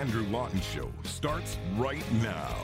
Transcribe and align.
Andrew 0.00 0.26
Lawton 0.28 0.62
Show 0.62 0.90
starts 1.04 1.58
right 1.76 2.10
now. 2.22 2.56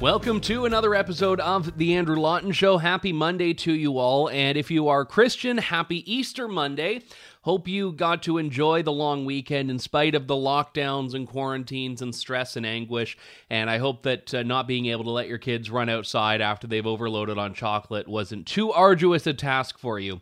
Welcome 0.00 0.40
to 0.42 0.66
another 0.66 0.94
episode 0.94 1.40
of 1.40 1.76
The 1.76 1.96
Andrew 1.96 2.14
Lawton 2.14 2.52
Show. 2.52 2.78
Happy 2.78 3.12
Monday 3.12 3.54
to 3.54 3.72
you 3.72 3.98
all. 3.98 4.28
And 4.28 4.56
if 4.56 4.70
you 4.70 4.86
are 4.86 5.04
Christian, 5.04 5.58
happy 5.58 6.08
Easter 6.10 6.46
Monday. 6.46 7.02
Hope 7.42 7.66
you 7.66 7.90
got 7.90 8.22
to 8.22 8.38
enjoy 8.38 8.84
the 8.84 8.92
long 8.92 9.24
weekend 9.24 9.68
in 9.68 9.80
spite 9.80 10.14
of 10.14 10.28
the 10.28 10.34
lockdowns 10.34 11.14
and 11.14 11.26
quarantines 11.26 12.00
and 12.00 12.14
stress 12.14 12.54
and 12.54 12.64
anguish. 12.64 13.18
And 13.50 13.68
I 13.68 13.78
hope 13.78 14.04
that 14.04 14.32
uh, 14.32 14.44
not 14.44 14.68
being 14.68 14.86
able 14.86 15.02
to 15.04 15.10
let 15.10 15.26
your 15.26 15.38
kids 15.38 15.72
run 15.72 15.88
outside 15.88 16.40
after 16.40 16.68
they've 16.68 16.86
overloaded 16.86 17.36
on 17.36 17.52
chocolate 17.52 18.06
wasn't 18.06 18.46
too 18.46 18.70
arduous 18.70 19.26
a 19.26 19.34
task 19.34 19.76
for 19.76 19.98
you 19.98 20.20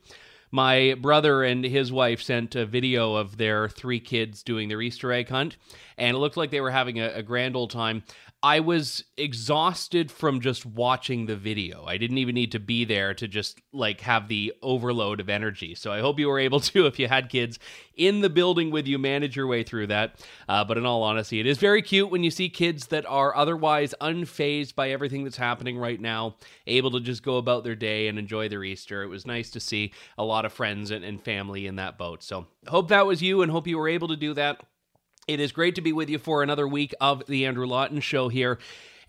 my 0.54 0.94
brother 1.00 1.42
and 1.42 1.64
his 1.64 1.90
wife 1.90 2.22
sent 2.22 2.54
a 2.54 2.64
video 2.64 3.16
of 3.16 3.38
their 3.38 3.68
three 3.68 3.98
kids 3.98 4.44
doing 4.44 4.68
their 4.68 4.80
Easter 4.80 5.10
egg 5.10 5.28
hunt, 5.28 5.56
and 5.98 6.16
it 6.16 6.20
looked 6.20 6.36
like 6.36 6.52
they 6.52 6.60
were 6.60 6.70
having 6.70 7.00
a, 7.00 7.08
a 7.08 7.24
grand 7.24 7.56
old 7.56 7.70
time. 7.72 8.04
I 8.44 8.60
was 8.60 9.02
exhausted 9.16 10.10
from 10.10 10.42
just 10.42 10.66
watching 10.66 11.24
the 11.24 11.34
video. 11.34 11.86
I 11.86 11.96
didn't 11.96 12.18
even 12.18 12.34
need 12.34 12.52
to 12.52 12.60
be 12.60 12.84
there 12.84 13.14
to 13.14 13.26
just 13.26 13.58
like 13.72 14.02
have 14.02 14.28
the 14.28 14.52
overload 14.60 15.18
of 15.20 15.30
energy. 15.30 15.74
So 15.74 15.90
I 15.90 16.00
hope 16.00 16.18
you 16.18 16.28
were 16.28 16.38
able 16.38 16.60
to, 16.74 16.84
if 16.84 16.98
you 16.98 17.08
had 17.08 17.30
kids 17.30 17.58
in 17.94 18.20
the 18.20 18.28
building 18.28 18.70
with 18.70 18.86
you, 18.86 18.98
manage 18.98 19.34
your 19.34 19.46
way 19.46 19.62
through 19.62 19.86
that. 19.86 20.22
Uh, 20.46 20.62
but 20.62 20.76
in 20.76 20.84
all 20.84 21.02
honesty, 21.02 21.40
it 21.40 21.46
is 21.46 21.56
very 21.56 21.80
cute 21.80 22.10
when 22.10 22.22
you 22.22 22.30
see 22.30 22.50
kids 22.50 22.88
that 22.88 23.06
are 23.06 23.34
otherwise 23.34 23.94
unfazed 24.02 24.74
by 24.74 24.90
everything 24.90 25.24
that's 25.24 25.38
happening 25.38 25.78
right 25.78 25.98
now, 25.98 26.36
able 26.66 26.90
to 26.90 27.00
just 27.00 27.22
go 27.22 27.38
about 27.38 27.64
their 27.64 27.74
day 27.74 28.08
and 28.08 28.18
enjoy 28.18 28.50
their 28.50 28.62
Easter. 28.62 29.02
It 29.02 29.08
was 29.08 29.24
nice 29.24 29.48
to 29.52 29.60
see 29.60 29.94
a 30.18 30.24
lot 30.24 30.44
of 30.44 30.52
friends 30.52 30.90
and, 30.90 31.02
and 31.02 31.18
family 31.18 31.66
in 31.66 31.76
that 31.76 31.96
boat. 31.96 32.22
So 32.22 32.46
hope 32.66 32.88
that 32.88 33.06
was 33.06 33.22
you 33.22 33.40
and 33.40 33.50
hope 33.50 33.66
you 33.66 33.78
were 33.78 33.88
able 33.88 34.08
to 34.08 34.16
do 34.16 34.34
that. 34.34 34.60
It 35.26 35.40
is 35.40 35.52
great 35.52 35.76
to 35.76 35.80
be 35.80 35.92
with 35.92 36.10
you 36.10 36.18
for 36.18 36.42
another 36.42 36.68
week 36.68 36.94
of 37.00 37.24
the 37.26 37.46
Andrew 37.46 37.66
Lawton 37.66 38.00
Show 38.00 38.28
here. 38.28 38.58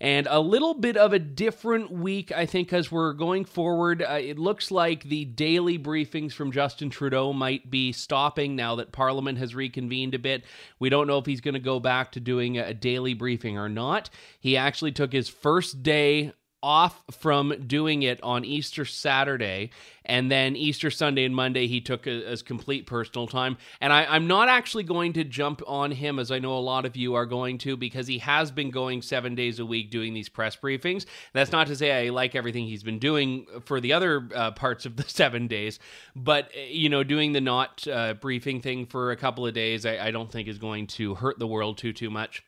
And 0.00 0.26
a 0.30 0.40
little 0.40 0.74
bit 0.74 0.96
of 0.96 1.12
a 1.12 1.18
different 1.18 1.90
week, 1.90 2.30
I 2.32 2.46
think, 2.46 2.72
as 2.72 2.90
we're 2.90 3.12
going 3.12 3.44
forward. 3.44 4.02
Uh, 4.02 4.18
it 4.20 4.38
looks 4.38 4.70
like 4.70 5.04
the 5.04 5.24
daily 5.24 5.78
briefings 5.78 6.32
from 6.32 6.52
Justin 6.52 6.90
Trudeau 6.90 7.32
might 7.32 7.70
be 7.70 7.92
stopping 7.92 8.56
now 8.56 8.76
that 8.76 8.92
Parliament 8.92 9.38
has 9.38 9.54
reconvened 9.54 10.14
a 10.14 10.18
bit. 10.18 10.44
We 10.78 10.88
don't 10.88 11.06
know 11.06 11.18
if 11.18 11.26
he's 11.26 11.40
going 11.40 11.54
to 11.54 11.60
go 11.60 11.80
back 11.80 12.12
to 12.12 12.20
doing 12.20 12.58
a 12.58 12.74
daily 12.74 13.14
briefing 13.14 13.58
or 13.58 13.68
not. 13.68 14.10
He 14.38 14.56
actually 14.56 14.92
took 14.92 15.12
his 15.12 15.28
first 15.28 15.82
day 15.82 16.32
off 16.66 17.00
from 17.12 17.54
doing 17.68 18.02
it 18.02 18.20
on 18.24 18.44
Easter 18.44 18.84
Saturday, 18.84 19.70
and 20.04 20.28
then 20.28 20.56
Easter 20.56 20.90
Sunday 20.90 21.24
and 21.24 21.34
Monday 21.34 21.68
he 21.68 21.80
took 21.80 22.08
as 22.08 22.42
complete 22.42 22.86
personal 22.88 23.28
time. 23.28 23.56
And 23.80 23.92
I, 23.92 24.16
am 24.16 24.26
not 24.26 24.48
actually 24.48 24.82
going 24.82 25.12
to 25.12 25.22
jump 25.22 25.62
on 25.64 25.92
him 25.92 26.18
as 26.18 26.32
I 26.32 26.40
know 26.40 26.58
a 26.58 26.58
lot 26.58 26.84
of 26.84 26.96
you 26.96 27.14
are 27.14 27.24
going 27.24 27.58
to 27.58 27.76
because 27.76 28.08
he 28.08 28.18
has 28.18 28.50
been 28.50 28.70
going 28.70 29.00
seven 29.00 29.36
days 29.36 29.60
a 29.60 29.64
week 29.64 29.92
doing 29.92 30.12
these 30.12 30.28
press 30.28 30.56
briefings. 30.56 31.06
That's 31.32 31.52
not 31.52 31.68
to 31.68 31.76
say 31.76 32.08
I 32.08 32.10
like 32.10 32.34
everything 32.34 32.66
he's 32.66 32.82
been 32.82 32.98
doing 32.98 33.46
for 33.64 33.80
the 33.80 33.92
other 33.92 34.28
uh, 34.34 34.50
parts 34.50 34.86
of 34.86 34.96
the 34.96 35.04
seven 35.06 35.46
days, 35.46 35.78
but 36.16 36.50
uh, 36.56 36.62
you 36.68 36.88
know, 36.88 37.04
doing 37.04 37.32
the 37.32 37.40
not 37.40 37.86
uh, 37.86 38.14
briefing 38.14 38.60
thing 38.60 38.86
for 38.86 39.12
a 39.12 39.16
couple 39.16 39.46
of 39.46 39.54
days, 39.54 39.86
I, 39.86 40.08
I 40.08 40.10
don't 40.10 40.32
think 40.32 40.48
is 40.48 40.58
going 40.58 40.88
to 40.88 41.14
hurt 41.14 41.38
the 41.38 41.46
world 41.46 41.78
too 41.78 41.92
too 41.92 42.10
much. 42.10 42.42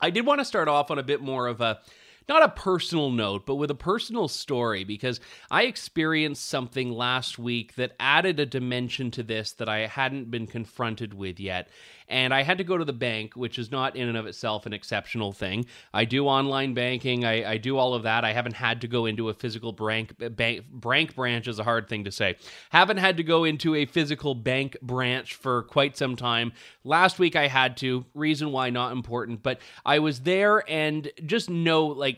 I 0.00 0.08
did 0.08 0.24
want 0.24 0.40
to 0.40 0.44
start 0.46 0.68
off 0.68 0.90
on 0.90 0.98
a 0.98 1.02
bit 1.02 1.20
more 1.20 1.46
of 1.46 1.60
a 1.60 1.80
not 2.28 2.42
a 2.42 2.48
personal 2.48 3.10
note, 3.10 3.46
but 3.46 3.56
with 3.56 3.70
a 3.70 3.74
personal 3.74 4.28
story 4.28 4.84
because 4.84 5.20
I 5.50 5.64
experienced 5.64 6.48
something 6.48 6.90
last 6.90 7.38
week 7.38 7.74
that 7.76 7.92
added 8.00 8.40
a 8.40 8.46
dimension 8.46 9.10
to 9.12 9.22
this 9.22 9.52
that 9.52 9.68
I 9.68 9.86
hadn't 9.86 10.30
been 10.30 10.46
confronted 10.46 11.14
with 11.14 11.38
yet 11.38 11.68
and 12.08 12.34
I 12.34 12.42
had 12.42 12.58
to 12.58 12.64
go 12.64 12.76
to 12.76 12.84
the 12.84 12.92
bank, 12.92 13.34
which 13.34 13.58
is 13.58 13.70
not 13.70 13.96
in 13.96 14.08
and 14.08 14.16
of 14.16 14.26
itself 14.26 14.66
an 14.66 14.72
exceptional 14.72 15.32
thing. 15.32 15.66
I 15.92 16.04
do 16.04 16.26
online 16.26 16.74
banking, 16.74 17.24
I, 17.24 17.52
I 17.52 17.56
do 17.56 17.78
all 17.78 17.94
of 17.94 18.02
that. 18.02 18.24
I 18.24 18.32
haven't 18.32 18.54
had 18.54 18.82
to 18.82 18.88
go 18.88 19.06
into 19.06 19.28
a 19.30 19.34
physical 19.34 19.72
bank, 19.72 20.14
bank, 20.36 20.64
bank 20.70 21.14
branch 21.14 21.48
is 21.48 21.58
a 21.58 21.64
hard 21.64 21.88
thing 21.88 22.04
to 22.04 22.12
say. 22.12 22.36
Haven't 22.70 22.98
had 22.98 23.16
to 23.16 23.22
go 23.22 23.44
into 23.44 23.74
a 23.74 23.86
physical 23.86 24.34
bank 24.34 24.76
branch 24.82 25.34
for 25.34 25.62
quite 25.64 25.96
some 25.96 26.16
time. 26.16 26.52
Last 26.84 27.18
week 27.18 27.36
I 27.36 27.48
had 27.48 27.76
to, 27.78 28.04
reason 28.14 28.52
why 28.52 28.70
not 28.70 28.92
important, 28.92 29.42
but 29.42 29.60
I 29.84 29.98
was 29.98 30.20
there 30.20 30.62
and 30.70 31.10
just 31.24 31.48
know 31.48 31.86
like 31.86 32.13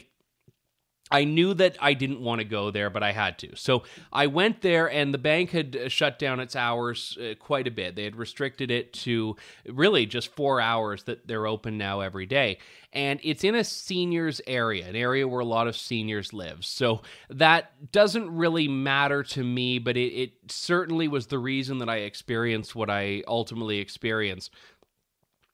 I 1.08 1.24
knew 1.24 1.54
that 1.54 1.76
I 1.80 1.94
didn't 1.94 2.20
want 2.20 2.40
to 2.40 2.44
go 2.44 2.72
there, 2.72 2.90
but 2.90 3.04
I 3.04 3.12
had 3.12 3.38
to. 3.38 3.54
So 3.54 3.84
I 4.12 4.26
went 4.26 4.60
there, 4.62 4.90
and 4.90 5.14
the 5.14 5.18
bank 5.18 5.50
had 5.50 5.76
uh, 5.76 5.88
shut 5.88 6.18
down 6.18 6.40
its 6.40 6.56
hours 6.56 7.16
uh, 7.20 7.34
quite 7.38 7.68
a 7.68 7.70
bit. 7.70 7.94
They 7.94 8.02
had 8.02 8.16
restricted 8.16 8.72
it 8.72 8.92
to 8.94 9.36
really 9.68 10.06
just 10.06 10.34
four 10.34 10.60
hours 10.60 11.04
that 11.04 11.28
they're 11.28 11.46
open 11.46 11.78
now 11.78 12.00
every 12.00 12.26
day. 12.26 12.58
And 12.92 13.20
it's 13.22 13.44
in 13.44 13.54
a 13.54 13.62
seniors 13.62 14.40
area, 14.46 14.88
an 14.88 14.96
area 14.96 15.28
where 15.28 15.40
a 15.40 15.44
lot 15.44 15.68
of 15.68 15.76
seniors 15.76 16.32
live. 16.32 16.64
So 16.64 17.02
that 17.28 17.92
doesn't 17.92 18.34
really 18.34 18.66
matter 18.66 19.22
to 19.22 19.44
me, 19.44 19.78
but 19.78 19.96
it, 19.96 20.12
it 20.12 20.32
certainly 20.48 21.06
was 21.06 21.26
the 21.26 21.38
reason 21.38 21.78
that 21.78 21.88
I 21.88 21.98
experienced 21.98 22.74
what 22.74 22.90
I 22.90 23.22
ultimately 23.28 23.78
experienced. 23.78 24.50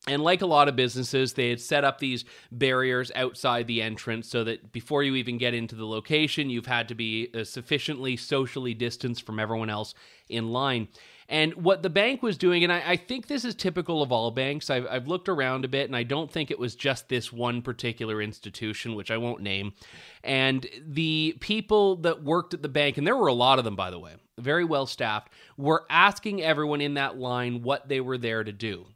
And 0.09 0.25
like 0.25 0.43
a 0.43 0.47
lot 0.47 0.69
of 0.69 0.75
businesses, 0.75 1.35
they 1.35 1.51
had 1.51 1.61
set 1.61 1.85
up 1.85 1.99
these 2.01 2.25
barriers 2.51 3.13
outside 3.15 3.69
the 3.69 3.81
entrance 3.81 4.29
so 4.29 4.43
that 4.43 4.73
before 4.73 5.05
you 5.05 5.15
even 5.15 5.39
get 5.39 5.55
into 5.55 5.77
the 5.77 5.87
location, 5.87 6.51
you've 6.51 6.67
had 6.67 6.89
to 6.89 6.97
be 6.97 7.29
uh, 7.33 7.45
sufficiently 7.45 8.17
socially 8.17 8.75
distanced 8.75 9.25
from 9.25 9.39
everyone 9.39 9.71
else 9.71 9.95
in 10.29 10.51
line. 10.51 10.89
And 11.29 11.55
what 11.55 11.85
the 11.85 11.89
bank 11.89 12.21
was 12.21 12.37
doing, 12.37 12.65
and 12.65 12.73
I, 12.73 12.83
I 12.85 12.97
think 12.97 13.29
this 13.29 13.45
is 13.45 13.55
typical 13.55 14.03
of 14.03 14.11
all 14.11 14.33
banks, 14.33 14.71
I've, 14.71 14.89
I've, 14.91 15.07
looked 15.07 15.29
around 15.29 15.65
a 15.65 15.69
bit 15.69 15.87
and 15.87 15.97
I 15.97 16.03
don't 16.03 16.31
think 16.31 16.51
it 16.51 16.59
was 16.59 16.75
just 16.75 17.09
this 17.09 17.33
one 17.33 17.63
particular 17.63 18.21
institution, 18.21 18.97
which 18.97 19.13
I 19.13 19.19
won't 19.19 19.41
name. 19.41 19.73
And 20.25 20.67
the 20.85 21.37
people 21.39 21.97
that 21.99 22.25
worked 22.25 22.55
at 22.55 22.63
the 22.63 22.69
bank, 22.69 22.99
and 22.99 23.07
there 23.07 23.17
were 23.17 23.29
a 23.29 23.33
lot 23.33 23.61
of 23.61 23.65
them, 23.65 23.77
by 23.77 23.91
the 23.91 24.01
way, 24.01 24.17
very 24.37 24.65
well 24.65 24.85
staffed, 24.85 25.33
were 25.57 25.87
asking 25.89 26.43
everyone 26.43 26.81
in 26.81 26.95
that 26.95 27.17
line 27.17 27.63
what 27.63 27.89
they 27.89 28.01
were 28.01 28.19
there 28.19 28.43
to 28.43 28.53
do. 28.53 28.87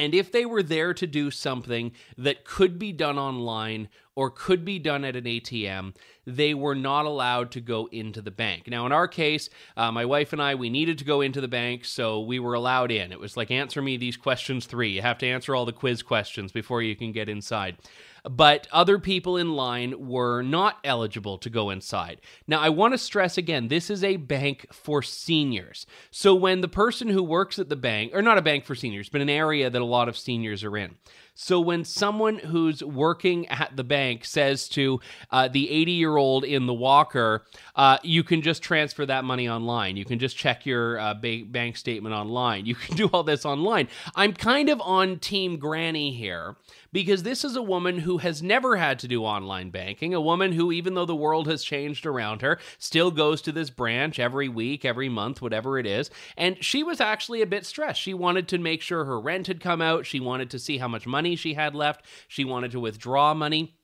And 0.00 0.14
if 0.14 0.32
they 0.32 0.46
were 0.46 0.62
there 0.62 0.94
to 0.94 1.06
do 1.06 1.30
something 1.30 1.92
that 2.16 2.46
could 2.46 2.78
be 2.78 2.90
done 2.90 3.18
online 3.18 3.90
or 4.16 4.30
could 4.30 4.64
be 4.64 4.78
done 4.78 5.04
at 5.04 5.14
an 5.14 5.24
ATM, 5.24 5.94
they 6.26 6.54
were 6.54 6.74
not 6.74 7.04
allowed 7.04 7.50
to 7.50 7.60
go 7.60 7.86
into 7.92 8.22
the 8.22 8.30
bank. 8.30 8.66
Now, 8.66 8.86
in 8.86 8.92
our 8.92 9.06
case, 9.06 9.50
uh, 9.76 9.92
my 9.92 10.06
wife 10.06 10.32
and 10.32 10.40
I, 10.40 10.54
we 10.54 10.70
needed 10.70 10.96
to 10.98 11.04
go 11.04 11.20
into 11.20 11.42
the 11.42 11.48
bank, 11.48 11.84
so 11.84 12.18
we 12.18 12.38
were 12.38 12.54
allowed 12.54 12.90
in. 12.90 13.12
It 13.12 13.20
was 13.20 13.36
like, 13.36 13.50
answer 13.50 13.82
me 13.82 13.98
these 13.98 14.16
questions 14.16 14.64
three. 14.64 14.88
You 14.88 15.02
have 15.02 15.18
to 15.18 15.26
answer 15.26 15.54
all 15.54 15.66
the 15.66 15.72
quiz 15.72 16.02
questions 16.02 16.50
before 16.50 16.80
you 16.80 16.96
can 16.96 17.12
get 17.12 17.28
inside 17.28 17.76
but 18.24 18.66
other 18.72 18.98
people 18.98 19.36
in 19.36 19.54
line 19.54 20.08
were 20.08 20.42
not 20.42 20.78
eligible 20.84 21.38
to 21.38 21.50
go 21.50 21.70
inside. 21.70 22.20
Now, 22.46 22.60
I 22.60 22.68
want 22.68 22.94
to 22.94 22.98
stress 22.98 23.38
again 23.38 23.68
this 23.68 23.90
is 23.90 24.04
a 24.04 24.16
bank 24.16 24.66
for 24.72 25.02
seniors. 25.02 25.86
So, 26.10 26.34
when 26.34 26.60
the 26.60 26.68
person 26.68 27.08
who 27.08 27.22
works 27.22 27.58
at 27.58 27.68
the 27.68 27.76
bank, 27.76 28.12
or 28.14 28.22
not 28.22 28.38
a 28.38 28.42
bank 28.42 28.64
for 28.64 28.74
seniors, 28.74 29.08
but 29.08 29.20
an 29.20 29.30
area 29.30 29.70
that 29.70 29.82
a 29.82 29.84
lot 29.84 30.08
of 30.08 30.16
seniors 30.16 30.64
are 30.64 30.76
in, 30.76 30.96
so 31.40 31.58
when 31.58 31.84
someone 31.84 32.38
who's 32.38 32.84
working 32.84 33.48
at 33.48 33.74
the 33.74 33.82
bank 33.82 34.26
says 34.26 34.68
to 34.70 35.00
uh, 35.30 35.48
the 35.48 35.70
80 35.70 35.92
year 35.92 36.18
old 36.18 36.44
in 36.44 36.66
the 36.66 36.74
walker, 36.74 37.46
uh, 37.76 37.96
you 38.02 38.22
can 38.22 38.42
just 38.42 38.62
transfer 38.62 39.06
that 39.06 39.24
money 39.24 39.48
online. 39.48 39.96
You 39.96 40.04
can 40.04 40.18
just 40.18 40.36
check 40.36 40.66
your 40.66 40.98
uh, 40.98 41.14
ba- 41.14 41.44
bank 41.46 41.78
statement 41.78 42.14
online. 42.14 42.66
You 42.66 42.74
can 42.74 42.94
do 42.96 43.06
all 43.08 43.22
this 43.22 43.46
online. 43.46 43.88
I'm 44.14 44.34
kind 44.34 44.68
of 44.68 44.82
on 44.82 45.18
Team 45.18 45.56
Granny 45.56 46.12
here 46.12 46.56
because 46.92 47.22
this 47.22 47.44
is 47.44 47.56
a 47.56 47.62
woman 47.62 47.98
who 47.98 48.18
has 48.18 48.42
never 48.42 48.76
had 48.76 48.98
to 49.00 49.08
do 49.08 49.24
online 49.24 49.70
banking, 49.70 50.14
a 50.14 50.20
woman 50.20 50.52
who, 50.52 50.72
even 50.72 50.94
though 50.94 51.06
the 51.06 51.14
world 51.14 51.46
has 51.46 51.62
changed 51.62 52.06
around 52.06 52.42
her, 52.42 52.58
still 52.78 53.10
goes 53.10 53.42
to 53.42 53.52
this 53.52 53.70
branch 53.70 54.18
every 54.18 54.48
week, 54.48 54.84
every 54.84 55.08
month, 55.08 55.40
whatever 55.40 55.78
it 55.78 55.86
is. 55.86 56.10
And 56.36 56.62
she 56.62 56.82
was 56.82 57.00
actually 57.00 57.42
a 57.42 57.46
bit 57.46 57.66
stressed. 57.66 58.00
She 58.00 58.14
wanted 58.14 58.48
to 58.48 58.58
make 58.58 58.82
sure 58.82 59.04
her 59.04 59.20
rent 59.20 59.46
had 59.46 59.60
come 59.60 59.80
out, 59.80 60.06
she 60.06 60.20
wanted 60.20 60.50
to 60.50 60.58
see 60.58 60.78
how 60.78 60.88
much 60.88 61.06
money 61.06 61.36
she 61.36 61.54
had 61.54 61.74
left, 61.74 62.04
she 62.28 62.44
wanted 62.44 62.70
to 62.72 62.80
withdraw 62.80 63.34
money. 63.34 63.74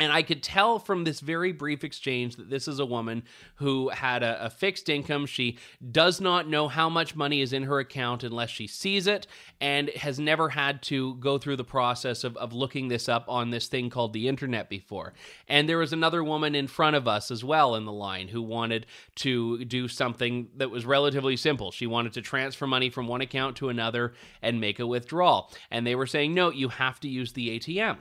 And 0.00 0.12
I 0.12 0.22
could 0.22 0.42
tell 0.42 0.80
from 0.80 1.04
this 1.04 1.20
very 1.20 1.52
brief 1.52 1.84
exchange 1.84 2.34
that 2.34 2.50
this 2.50 2.66
is 2.66 2.80
a 2.80 2.86
woman 2.86 3.22
who 3.56 3.90
had 3.90 4.24
a, 4.24 4.46
a, 4.46 4.50
fixed 4.50 4.88
income. 4.88 5.24
She 5.24 5.56
does 5.92 6.20
not 6.20 6.48
know 6.48 6.66
how 6.66 6.88
much 6.88 7.14
money 7.14 7.40
is 7.40 7.52
in 7.52 7.62
her 7.62 7.78
account 7.78 8.24
unless 8.24 8.50
she 8.50 8.66
sees 8.66 9.06
it 9.06 9.28
and 9.60 9.90
has 9.90 10.18
never 10.18 10.48
had 10.48 10.82
to 10.82 11.14
go 11.16 11.38
through 11.38 11.54
the 11.56 11.64
process 11.64 12.24
of, 12.24 12.36
of 12.38 12.52
looking 12.52 12.88
this 12.88 13.08
up 13.08 13.24
on 13.28 13.50
this 13.50 13.68
thing 13.68 13.88
called 13.88 14.12
the 14.12 14.26
internet 14.26 14.68
before. 14.68 15.14
And 15.46 15.68
there 15.68 15.78
was 15.78 15.92
another 15.92 16.24
woman 16.24 16.56
in 16.56 16.66
front 16.66 16.96
of 16.96 17.06
us 17.06 17.30
as 17.30 17.44
well 17.44 17.76
in 17.76 17.84
the 17.84 17.92
line 17.92 18.26
who 18.26 18.42
wanted 18.42 18.86
to 19.16 19.64
do 19.64 19.86
something 19.86 20.48
that 20.56 20.72
was 20.72 20.84
relatively 20.84 21.36
simple. 21.36 21.70
She 21.70 21.86
wanted 21.86 22.14
to 22.14 22.22
transfer 22.22 22.66
money 22.66 22.90
from 22.90 23.06
one 23.06 23.20
account 23.20 23.54
to 23.58 23.68
another 23.68 24.14
and 24.42 24.60
make 24.60 24.80
a 24.80 24.88
withdrawal. 24.88 25.52
And 25.70 25.86
they 25.86 25.94
were 25.94 26.08
saying, 26.08 26.34
no, 26.34 26.50
you 26.50 26.68
have 26.68 26.98
to 27.00 27.08
use 27.08 27.32
the 27.32 27.60
ATM. 27.60 27.98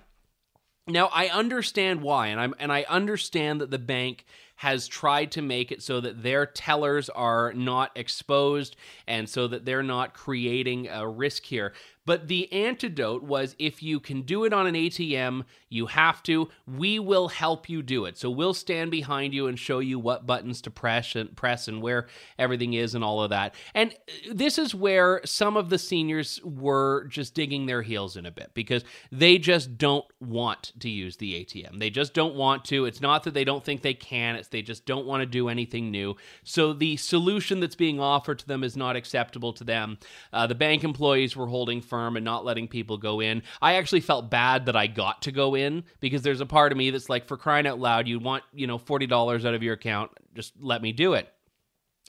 Now 0.88 1.09
I 1.13 1.27
understand 1.27 2.01
why, 2.01 2.27
and 2.27 2.39
I'm 2.39 2.53
and 2.59 2.71
I 2.71 2.85
understand 2.89 3.62
that 3.62 3.71
the 3.71 3.80
bank 3.80 4.25
has 4.57 4.88
tried 4.88 5.31
to 5.31 5.41
make 5.41 5.71
it 5.71 5.81
so 5.81 6.00
that 6.01 6.24
their 6.24 6.45
tellers 6.45 7.09
are 7.09 7.53
not 7.53 7.91
exposed 7.95 8.75
and 9.07 9.27
so 9.30 9.47
that 9.47 9.65
they're 9.65 9.83
not 9.83 10.13
creating 10.13 10.88
a 10.88 11.07
risk 11.07 11.44
here. 11.45 11.74
But 12.05 12.27
the 12.27 12.51
antidote 12.51 13.23
was 13.23 13.55
if 13.59 13.81
you 13.81 14.00
can 14.00 14.23
do 14.23 14.44
it 14.44 14.53
on 14.53 14.67
an 14.67 14.75
ATM, 14.75 15.45
you 15.69 15.88
have 15.88 16.21
to. 16.23 16.50
We 16.67 17.00
will 17.00 17.29
help 17.29 17.69
you 17.69 17.81
do 17.81 18.05
it. 18.05 18.17
So 18.17 18.29
we'll 18.29 18.53
stand 18.53 18.91
behind 18.91 19.33
you 19.33 19.47
and 19.47 19.57
show 19.57 19.79
you 19.79 20.00
what 20.00 20.25
buttons 20.25 20.61
to 20.63 20.71
press 20.71 21.15
and 21.15 21.35
press 21.35 21.67
and 21.67 21.81
where 21.81 22.07
everything 22.38 22.73
is 22.73 22.94
and 22.94 23.03
all 23.03 23.23
of 23.23 23.29
that. 23.29 23.55
And 23.73 23.95
this 24.31 24.57
is 24.57 24.75
where 24.75 25.21
some 25.25 25.57
of 25.57 25.69
the 25.69 25.79
seniors 25.79 26.39
were 26.44 27.05
just 27.05 27.33
digging 27.33 27.65
their 27.65 27.81
heels 27.81 28.17
in 28.17 28.25
a 28.25 28.31
bit 28.31 28.51
because 28.53 28.83
they 29.11 29.38
just 29.38 29.77
don't 29.77 30.05
want 30.19 30.73
to 30.79 30.89
use 30.89 31.17
the 31.17 31.44
ATM. 31.44 31.79
They 31.79 31.89
just 31.89 32.13
don't 32.13 32.35
want 32.35 32.65
to. 32.65 32.85
It's 32.85 33.01
not 33.01 33.23
that 33.23 33.33
they 33.33 33.44
don't 33.44 33.63
think 33.63 33.81
they 33.81 33.94
can, 33.94 34.35
it's 34.35 34.50
they 34.50 34.61
just 34.61 34.85
don't 34.85 35.05
want 35.05 35.21
to 35.21 35.25
do 35.25 35.50
anything 35.50 35.91
new. 35.91 36.15
So 36.44 36.73
the 36.73 36.97
solution 36.97 37.59
that's 37.59 37.75
being 37.75 38.00
offered 38.00 38.39
to 38.39 38.47
them 38.47 38.63
is 38.63 38.77
not 38.77 38.95
acceptable 38.95 39.53
to 39.53 39.63
them. 39.63 39.97
Uh, 40.31 40.47
the 40.47 40.55
bank 40.55 40.83
employees 40.83 41.35
were 41.35 41.47
holding 41.47 41.81
firm 41.94 42.18
and 42.18 42.25
not 42.25 42.44
letting 42.44 42.68
people 42.68 42.98
go 42.98 43.19
in. 43.19 43.44
I 43.62 43.75
actually 43.75 44.01
felt 44.01 44.31
bad 44.31 44.66
that 44.66 44.75
I 44.75 44.88
got 44.88 45.22
to 45.22 45.31
go 45.31 45.54
in 45.54 45.84
because 46.00 46.24
there's 46.24 46.42
a 46.42 46.45
part 46.48 46.72
of 46.72 46.78
me 46.80 46.90
that's 46.90 47.07
like, 47.07 47.28
for 47.28 47.38
crying 47.38 47.68
out 47.68 47.78
loud, 47.78 48.07
you 48.07 48.18
want, 48.18 48.44
you 48.51 48.66
know, 48.66 48.80
$40 48.80 49.45
out 49.45 49.54
of 49.54 49.62
your 49.62 49.75
account, 49.75 50.10
just 50.34 50.54
let 50.60 50.81
me 50.81 50.92
do 50.92 51.13
it. 51.13 51.30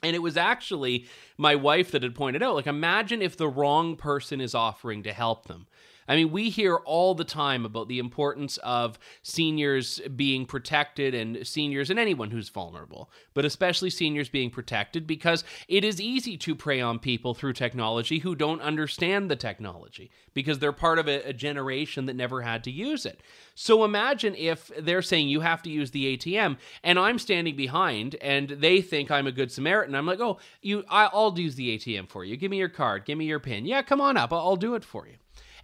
And 0.01 0.15
it 0.15 0.23
was 0.23 0.37
actually 0.37 1.05
my 1.37 1.53
wife 1.53 1.91
that 1.91 2.01
had 2.01 2.15
pointed 2.15 2.41
out, 2.41 2.55
like, 2.55 2.65
imagine 2.65 3.21
if 3.21 3.37
the 3.37 3.47
wrong 3.47 3.95
person 3.95 4.41
is 4.41 4.55
offering 4.55 5.03
to 5.03 5.13
help 5.13 5.45
them. 5.45 5.67
I 6.07 6.15
mean, 6.15 6.31
we 6.31 6.49
hear 6.49 6.75
all 6.75 7.15
the 7.15 7.23
time 7.23 7.65
about 7.65 7.87
the 7.87 7.99
importance 7.99 8.57
of 8.57 8.99
seniors 9.23 9.99
being 10.15 10.45
protected 10.45 11.15
and 11.15 11.45
seniors 11.45 11.89
and 11.89 11.97
anyone 11.97 12.31
who's 12.31 12.49
vulnerable, 12.49 13.09
but 13.33 13.45
especially 13.45 13.89
seniors 13.89 14.29
being 14.29 14.51
protected 14.51 15.07
because 15.07 15.43
it 15.67 15.83
is 15.83 15.99
easy 15.99 16.37
to 16.37 16.55
prey 16.55 16.79
on 16.79 16.99
people 16.99 17.33
through 17.33 17.53
technology 17.53 18.19
who 18.19 18.35
don't 18.35 18.61
understand 18.61 19.31
the 19.31 19.35
technology 19.35 20.11
because 20.33 20.59
they're 20.59 20.71
part 20.71 20.99
of 20.99 21.07
a, 21.07 21.23
a 21.23 21.33
generation 21.33 22.05
that 22.05 22.15
never 22.15 22.41
had 22.41 22.63
to 22.65 22.71
use 22.71 23.05
it. 23.05 23.21
So 23.55 23.83
imagine 23.83 24.35
if 24.35 24.69
they're 24.77 25.01
saying 25.01 25.29
you 25.29 25.39
have 25.39 25.63
to 25.63 25.69
use 25.71 25.91
the 25.91 26.17
ATM 26.17 26.57
and 26.83 26.99
I'm 26.99 27.17
standing 27.17 27.55
behind 27.55 28.15
and 28.21 28.49
they 28.49 28.81
think 28.81 29.09
I'm 29.09 29.27
a 29.27 29.31
good 29.31 29.51
Samaritan. 29.51 29.95
I'm 29.95 30.05
like, 30.05 30.19
oh, 30.19 30.37
you, 30.61 30.83
I'll 30.89 31.33
use 31.37 31.55
the 31.55 31.77
ATM 31.77 32.09
for 32.09 32.23
you. 32.23 32.37
Give 32.37 32.51
me 32.51 32.57
your 32.57 32.69
card. 32.69 33.05
Give 33.05 33.17
me 33.17 33.25
your 33.25 33.39
pin. 33.39 33.65
Yeah, 33.65 33.81
come 33.81 34.01
on 34.01 34.17
up. 34.17 34.31
I'll 34.31 34.55
do 34.55 34.75
it 34.75 34.83
for 34.83 35.07
you. 35.07 35.15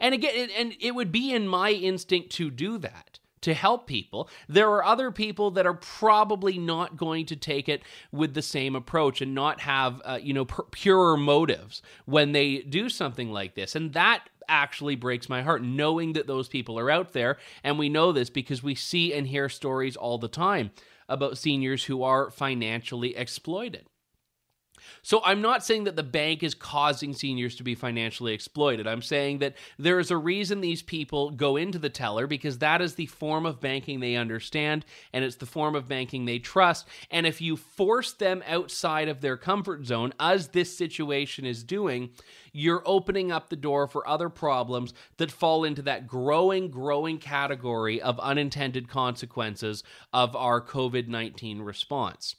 And 0.01 0.13
again, 0.13 0.36
it, 0.36 0.51
and 0.57 0.75
it 0.81 0.94
would 0.95 1.13
be 1.13 1.31
in 1.31 1.48
my 1.48 1.71
instinct 1.71 2.31
to 2.31 2.51
do 2.51 2.77
that 2.80 3.19
to 3.42 3.53
help 3.53 3.88
people. 3.88 4.30
There 4.48 4.69
are 4.69 4.83
other 4.83 5.12
people 5.12 5.51
that 5.51 5.65
are 5.65 5.74
probably 5.74 6.57
not 6.57 6.95
going 6.98 7.25
to 7.27 7.36
take 7.36 7.68
it 7.68 7.81
with 8.12 8.33
the 8.33 8.42
same 8.42 8.75
approach 8.75 9.21
and 9.21 9.33
not 9.33 9.62
have, 9.62 10.01
uh, 10.06 10.19
you 10.21 10.33
know, 10.33 10.45
pur- 10.45 10.63
purer 10.71 11.18
motives 11.18 11.81
when 12.06 12.31
they 12.31 12.59
do 12.59 12.88
something 12.88 13.31
like 13.31 13.56
this. 13.56 13.75
And 13.75 13.94
that 13.94 14.30
actually 14.48 14.95
breaks 14.95 15.30
my 15.30 15.42
heart 15.42 15.63
knowing 15.63 16.13
that 16.13 16.27
those 16.27 16.48
people 16.48 16.77
are 16.77 16.92
out 16.92 17.13
there. 17.13 17.38
And 17.63 17.80
we 17.80 17.89
know 17.89 18.12
this 18.12 18.30
because 18.30 18.62
we 18.62 18.75
see 18.75 19.13
and 19.13 19.27
hear 19.27 19.50
stories 19.50 19.95
all 19.95 20.18
the 20.18 20.27
time 20.27 20.71
about 21.09 21.38
seniors 21.38 21.86
who 21.86 22.03
are 22.03 22.30
financially 22.30 23.15
exploited. 23.15 23.86
So 25.01 25.21
I'm 25.23 25.41
not 25.41 25.63
saying 25.63 25.85
that 25.85 25.95
the 25.95 26.03
bank 26.03 26.43
is 26.43 26.53
causing 26.53 27.13
seniors 27.13 27.55
to 27.55 27.63
be 27.63 27.75
financially 27.75 28.33
exploited. 28.33 28.87
I'm 28.87 29.01
saying 29.01 29.39
that 29.39 29.55
there 29.77 29.99
is 29.99 30.11
a 30.11 30.17
reason 30.17 30.61
these 30.61 30.81
people 30.81 31.31
go 31.31 31.55
into 31.57 31.79
the 31.79 31.89
teller 31.89 32.27
because 32.27 32.59
that 32.59 32.81
is 32.81 32.95
the 32.95 33.05
form 33.07 33.45
of 33.45 33.59
banking 33.59 33.99
they 33.99 34.15
understand 34.15 34.85
and 35.13 35.23
it's 35.23 35.35
the 35.37 35.45
form 35.45 35.75
of 35.75 35.87
banking 35.87 36.25
they 36.25 36.39
trust. 36.39 36.87
And 37.09 37.25
if 37.25 37.41
you 37.41 37.57
force 37.57 38.13
them 38.13 38.43
outside 38.47 39.07
of 39.07 39.21
their 39.21 39.37
comfort 39.37 39.85
zone, 39.85 40.13
as 40.19 40.49
this 40.49 40.75
situation 40.75 41.45
is 41.45 41.63
doing, 41.63 42.11
you're 42.51 42.83
opening 42.85 43.31
up 43.31 43.49
the 43.49 43.55
door 43.55 43.87
for 43.87 44.07
other 44.07 44.29
problems 44.29 44.93
that 45.17 45.31
fall 45.31 45.63
into 45.63 45.81
that 45.83 46.07
growing, 46.07 46.69
growing 46.69 47.17
category 47.17 48.01
of 48.01 48.19
unintended 48.19 48.89
consequences 48.89 49.83
of 50.13 50.35
our 50.35 50.61
COVID 50.61 51.07
19 51.07 51.61
response. 51.61 52.35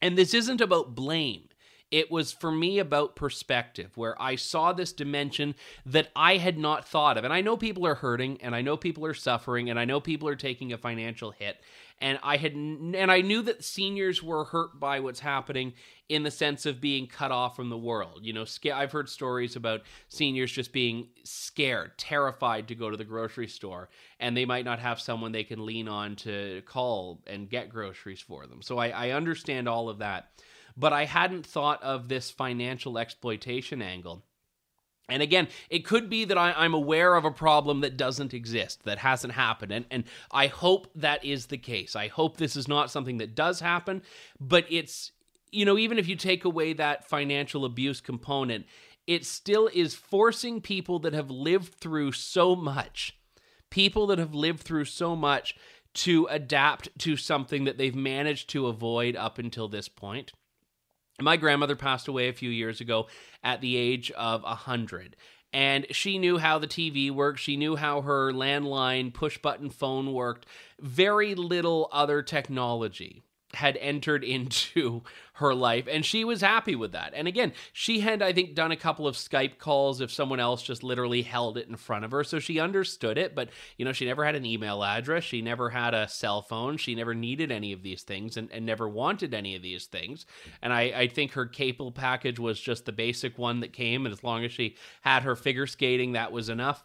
And 0.00 0.16
this 0.16 0.34
isn't 0.34 0.60
about 0.60 0.94
blame. 0.94 1.48
It 1.90 2.10
was 2.10 2.32
for 2.32 2.52
me 2.52 2.78
about 2.78 3.16
perspective, 3.16 3.96
where 3.96 4.20
I 4.20 4.36
saw 4.36 4.72
this 4.74 4.92
dimension 4.92 5.54
that 5.86 6.10
I 6.14 6.36
had 6.36 6.58
not 6.58 6.86
thought 6.86 7.16
of. 7.16 7.24
And 7.24 7.32
I 7.32 7.40
know 7.40 7.56
people 7.56 7.86
are 7.86 7.94
hurting, 7.94 8.38
and 8.42 8.54
I 8.54 8.60
know 8.60 8.76
people 8.76 9.06
are 9.06 9.14
suffering, 9.14 9.70
and 9.70 9.80
I 9.80 9.86
know 9.86 9.98
people 9.98 10.28
are 10.28 10.36
taking 10.36 10.72
a 10.72 10.78
financial 10.78 11.30
hit. 11.30 11.62
And 12.00 12.18
I 12.22 12.36
had, 12.36 12.52
and 12.52 13.10
I 13.10 13.22
knew 13.22 13.42
that 13.42 13.64
seniors 13.64 14.22
were 14.22 14.44
hurt 14.44 14.78
by 14.78 15.00
what's 15.00 15.20
happening 15.20 15.72
in 16.08 16.22
the 16.22 16.30
sense 16.30 16.64
of 16.64 16.80
being 16.80 17.06
cut 17.06 17.32
off 17.32 17.56
from 17.56 17.70
the 17.70 17.76
world. 17.76 18.20
You 18.22 18.32
know, 18.32 18.44
I've 18.72 18.92
heard 18.92 19.08
stories 19.08 19.56
about 19.56 19.82
seniors 20.08 20.52
just 20.52 20.72
being 20.72 21.08
scared, 21.24 21.98
terrified 21.98 22.68
to 22.68 22.74
go 22.74 22.88
to 22.88 22.96
the 22.96 23.04
grocery 23.04 23.48
store, 23.48 23.88
and 24.20 24.36
they 24.36 24.44
might 24.44 24.64
not 24.64 24.78
have 24.78 25.00
someone 25.00 25.32
they 25.32 25.44
can 25.44 25.66
lean 25.66 25.88
on 25.88 26.14
to 26.16 26.62
call 26.66 27.20
and 27.26 27.50
get 27.50 27.68
groceries 27.68 28.20
for 28.20 28.46
them. 28.46 28.62
So 28.62 28.78
I, 28.78 28.88
I 28.88 29.10
understand 29.10 29.68
all 29.68 29.88
of 29.88 29.98
that 29.98 30.30
but 30.78 30.92
I 30.92 31.06
hadn't 31.06 31.44
thought 31.44 31.82
of 31.82 32.08
this 32.08 32.30
financial 32.30 32.98
exploitation 32.98 33.82
angle. 33.82 34.22
And 35.08 35.22
again, 35.22 35.48
it 35.70 35.86
could 35.86 36.10
be 36.10 36.24
that 36.26 36.36
I, 36.36 36.64
am 36.64 36.74
aware 36.74 37.14
of 37.14 37.24
a 37.24 37.30
problem 37.30 37.80
that 37.80 37.96
doesn't 37.96 38.34
exist, 38.34 38.84
that 38.84 38.98
hasn't 38.98 39.32
happened. 39.32 39.72
And, 39.72 39.86
and 39.90 40.04
I 40.30 40.48
hope 40.48 40.88
that 40.94 41.24
is 41.24 41.46
the 41.46 41.56
case. 41.56 41.96
I 41.96 42.08
hope 42.08 42.36
this 42.36 42.56
is 42.56 42.68
not 42.68 42.90
something 42.90 43.18
that 43.18 43.34
does 43.34 43.60
happen, 43.60 44.02
but 44.38 44.66
it's, 44.68 45.12
you 45.50 45.64
know, 45.64 45.78
even 45.78 45.98
if 45.98 46.08
you 46.08 46.16
take 46.16 46.44
away 46.44 46.74
that 46.74 47.08
financial 47.08 47.64
abuse 47.64 48.02
component, 48.02 48.66
it 49.06 49.24
still 49.24 49.70
is 49.72 49.94
forcing 49.94 50.60
people 50.60 50.98
that 50.98 51.14
have 51.14 51.30
lived 51.30 51.74
through 51.76 52.12
so 52.12 52.54
much, 52.54 53.16
people 53.70 54.06
that 54.08 54.18
have 54.18 54.34
lived 54.34 54.60
through 54.60 54.84
so 54.84 55.16
much 55.16 55.56
to 55.94 56.26
adapt 56.30 56.96
to 56.98 57.16
something 57.16 57.64
that 57.64 57.78
they've 57.78 57.94
managed 57.94 58.50
to 58.50 58.66
avoid 58.66 59.16
up 59.16 59.38
until 59.38 59.68
this 59.68 59.88
point. 59.88 60.32
My 61.20 61.36
grandmother 61.36 61.76
passed 61.76 62.06
away 62.08 62.28
a 62.28 62.32
few 62.32 62.50
years 62.50 62.80
ago 62.80 63.08
at 63.42 63.60
the 63.60 63.76
age 63.76 64.10
of 64.12 64.42
100. 64.42 65.16
And 65.52 65.86
she 65.90 66.18
knew 66.18 66.38
how 66.38 66.58
the 66.58 66.66
TV 66.66 67.10
worked. 67.10 67.40
She 67.40 67.56
knew 67.56 67.74
how 67.74 68.02
her 68.02 68.32
landline 68.32 69.12
push 69.12 69.38
button 69.38 69.70
phone 69.70 70.12
worked. 70.12 70.46
Very 70.78 71.34
little 71.34 71.88
other 71.90 72.22
technology 72.22 73.22
had 73.54 73.76
entered 73.78 74.24
into 74.24 75.02
her 75.34 75.54
life 75.54 75.86
and 75.88 76.04
she 76.04 76.24
was 76.24 76.40
happy 76.40 76.74
with 76.74 76.92
that. 76.92 77.12
And 77.14 77.28
again, 77.28 77.52
she 77.72 78.00
had 78.00 78.22
I 78.22 78.32
think 78.32 78.54
done 78.54 78.72
a 78.72 78.76
couple 78.76 79.06
of 79.06 79.14
Skype 79.14 79.58
calls 79.58 80.00
if 80.00 80.10
someone 80.10 80.40
else 80.40 80.62
just 80.62 80.82
literally 80.82 81.22
held 81.22 81.56
it 81.56 81.68
in 81.68 81.76
front 81.76 82.04
of 82.04 82.10
her, 82.10 82.24
so 82.24 82.38
she 82.38 82.58
understood 82.58 83.16
it, 83.16 83.34
but 83.34 83.48
you 83.76 83.84
know, 83.84 83.92
she 83.92 84.04
never 84.04 84.24
had 84.24 84.34
an 84.34 84.44
email 84.44 84.82
address, 84.82 85.24
she 85.24 85.40
never 85.40 85.70
had 85.70 85.94
a 85.94 86.08
cell 86.08 86.42
phone, 86.42 86.76
she 86.76 86.94
never 86.94 87.14
needed 87.14 87.52
any 87.52 87.72
of 87.72 87.82
these 87.82 88.02
things 88.02 88.36
and, 88.36 88.50
and 88.52 88.66
never 88.66 88.88
wanted 88.88 89.32
any 89.32 89.54
of 89.54 89.62
these 89.62 89.86
things. 89.86 90.26
And 90.60 90.72
I, 90.72 90.82
I 90.82 91.08
think 91.08 91.32
her 91.32 91.46
cable 91.46 91.92
package 91.92 92.38
was 92.38 92.60
just 92.60 92.84
the 92.84 92.92
basic 92.92 93.38
one 93.38 93.60
that 93.60 93.72
came, 93.72 94.06
and 94.06 94.12
as 94.12 94.24
long 94.24 94.44
as 94.44 94.52
she 94.52 94.76
had 95.02 95.22
her 95.22 95.36
figure 95.36 95.66
skating, 95.66 96.12
that 96.12 96.32
was 96.32 96.48
enough. 96.48 96.84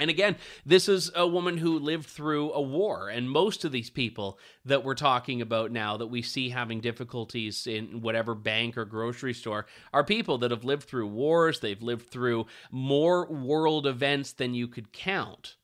And 0.00 0.08
again, 0.08 0.36
this 0.64 0.88
is 0.88 1.12
a 1.14 1.26
woman 1.26 1.58
who 1.58 1.78
lived 1.78 2.06
through 2.06 2.54
a 2.54 2.60
war. 2.60 3.10
And 3.10 3.30
most 3.30 3.66
of 3.66 3.70
these 3.70 3.90
people 3.90 4.38
that 4.64 4.82
we're 4.82 4.94
talking 4.94 5.42
about 5.42 5.70
now 5.70 5.98
that 5.98 6.06
we 6.06 6.22
see 6.22 6.48
having 6.48 6.80
difficulties 6.80 7.66
in 7.66 8.00
whatever 8.00 8.34
bank 8.34 8.78
or 8.78 8.86
grocery 8.86 9.34
store 9.34 9.66
are 9.92 10.02
people 10.02 10.38
that 10.38 10.50
have 10.52 10.64
lived 10.64 10.84
through 10.84 11.08
wars. 11.08 11.60
They've 11.60 11.82
lived 11.82 12.10
through 12.10 12.46
more 12.70 13.30
world 13.30 13.86
events 13.86 14.32
than 14.32 14.54
you 14.54 14.68
could 14.68 14.90
count. 14.90 15.56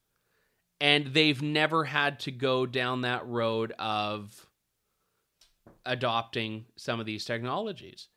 And 0.79 1.07
they've 1.07 1.41
never 1.41 1.85
had 1.85 2.19
to 2.21 2.31
go 2.31 2.67
down 2.67 3.01
that 3.01 3.25
road 3.25 3.73
of 3.79 4.45
adopting 5.83 6.65
some 6.75 6.99
of 6.99 7.07
these 7.07 7.25
technologies. 7.25 8.07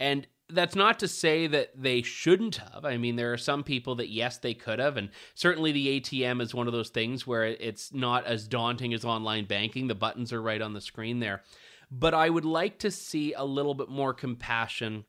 And 0.00 0.26
that's 0.50 0.74
not 0.74 0.98
to 1.00 1.08
say 1.08 1.46
that 1.46 1.70
they 1.76 2.02
shouldn't 2.02 2.56
have. 2.56 2.84
I 2.84 2.96
mean, 2.96 3.16
there 3.16 3.32
are 3.32 3.38
some 3.38 3.62
people 3.62 3.96
that 3.96 4.08
yes, 4.08 4.38
they 4.38 4.54
could 4.54 4.78
have, 4.78 4.96
and 4.96 5.10
certainly 5.34 5.72
the 5.72 6.00
ATM 6.00 6.40
is 6.40 6.54
one 6.54 6.66
of 6.66 6.72
those 6.72 6.90
things 6.90 7.26
where 7.26 7.44
it's 7.44 7.92
not 7.92 8.26
as 8.26 8.48
daunting 8.48 8.94
as 8.94 9.04
online 9.04 9.44
banking. 9.44 9.88
The 9.88 9.94
buttons 9.94 10.32
are 10.32 10.42
right 10.42 10.62
on 10.62 10.72
the 10.72 10.80
screen 10.80 11.20
there. 11.20 11.42
But 11.90 12.14
I 12.14 12.28
would 12.28 12.44
like 12.44 12.78
to 12.80 12.90
see 12.90 13.32
a 13.32 13.44
little 13.44 13.74
bit 13.74 13.88
more 13.88 14.12
compassion 14.12 15.04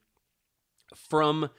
from 0.96 1.50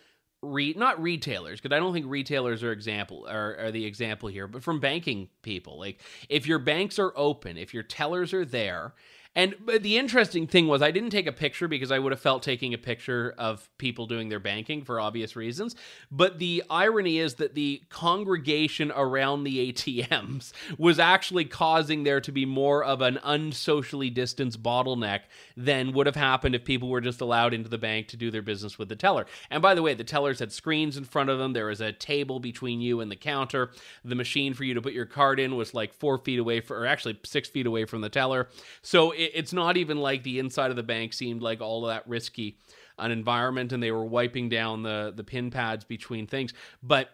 re 0.42 0.74
not 0.76 1.00
retailers 1.00 1.60
because 1.60 1.74
I 1.74 1.78
don't 1.78 1.92
think 1.92 2.06
retailers 2.08 2.62
are 2.62 2.72
example 2.72 3.26
are, 3.28 3.56
are 3.58 3.70
the 3.70 3.84
example 3.84 4.28
here, 4.28 4.46
but 4.46 4.62
from 4.62 4.80
banking 4.80 5.28
people. 5.42 5.78
Like 5.78 6.00
if 6.28 6.46
your 6.46 6.58
banks 6.58 6.98
are 6.98 7.12
open, 7.16 7.56
if 7.56 7.74
your 7.74 7.82
tellers 7.82 8.32
are 8.32 8.44
there, 8.44 8.94
And 9.36 9.54
the 9.80 9.96
interesting 9.96 10.48
thing 10.48 10.66
was, 10.66 10.82
I 10.82 10.90
didn't 10.90 11.10
take 11.10 11.28
a 11.28 11.32
picture 11.32 11.68
because 11.68 11.92
I 11.92 12.00
would 12.00 12.10
have 12.10 12.20
felt 12.20 12.42
taking 12.42 12.74
a 12.74 12.78
picture 12.78 13.32
of 13.38 13.68
people 13.78 14.06
doing 14.06 14.28
their 14.28 14.40
banking 14.40 14.82
for 14.82 14.98
obvious 14.98 15.36
reasons. 15.36 15.76
But 16.10 16.40
the 16.40 16.64
irony 16.68 17.18
is 17.18 17.34
that 17.34 17.54
the 17.54 17.80
congregation 17.90 18.90
around 18.90 19.44
the 19.44 19.72
ATMs 19.72 20.52
was 20.78 20.98
actually 20.98 21.44
causing 21.44 22.02
there 22.02 22.20
to 22.20 22.32
be 22.32 22.44
more 22.44 22.82
of 22.82 23.02
an 23.02 23.20
unsocially 23.22 24.10
distanced 24.10 24.64
bottleneck 24.64 25.20
than 25.56 25.92
would 25.92 26.06
have 26.06 26.16
happened 26.16 26.56
if 26.56 26.64
people 26.64 26.88
were 26.88 27.00
just 27.00 27.20
allowed 27.20 27.54
into 27.54 27.68
the 27.68 27.78
bank 27.78 28.08
to 28.08 28.16
do 28.16 28.32
their 28.32 28.42
business 28.42 28.80
with 28.80 28.88
the 28.88 28.96
teller. 28.96 29.26
And 29.48 29.62
by 29.62 29.76
the 29.76 29.82
way, 29.82 29.94
the 29.94 30.02
tellers 30.02 30.40
had 30.40 30.50
screens 30.50 30.96
in 30.96 31.04
front 31.04 31.30
of 31.30 31.38
them. 31.38 31.52
There 31.52 31.66
was 31.66 31.80
a 31.80 31.92
table 31.92 32.40
between 32.40 32.80
you 32.80 33.00
and 33.00 33.12
the 33.12 33.16
counter. 33.16 33.70
The 34.04 34.16
machine 34.16 34.54
for 34.54 34.64
you 34.64 34.74
to 34.74 34.82
put 34.82 34.92
your 34.92 35.06
card 35.06 35.38
in 35.38 35.54
was 35.54 35.72
like 35.72 35.94
four 35.94 36.18
feet 36.18 36.40
away, 36.40 36.60
for, 36.60 36.80
or 36.80 36.86
actually 36.86 37.20
six 37.24 37.48
feet 37.48 37.66
away 37.66 37.84
from 37.84 38.00
the 38.00 38.08
teller. 38.08 38.48
So 38.82 39.12
it, 39.20 39.32
it's 39.34 39.52
not 39.52 39.76
even 39.76 39.98
like 39.98 40.22
the 40.22 40.38
inside 40.38 40.70
of 40.70 40.76
the 40.76 40.82
bank 40.82 41.12
seemed 41.12 41.42
like 41.42 41.60
all 41.60 41.82
that 41.82 42.08
risky 42.08 42.56
an 42.98 43.10
environment 43.10 43.72
and 43.72 43.82
they 43.82 43.92
were 43.92 44.04
wiping 44.04 44.48
down 44.48 44.82
the 44.82 45.12
the 45.14 45.24
pin 45.24 45.50
pads 45.50 45.84
between 45.84 46.26
things 46.26 46.52
but 46.82 47.10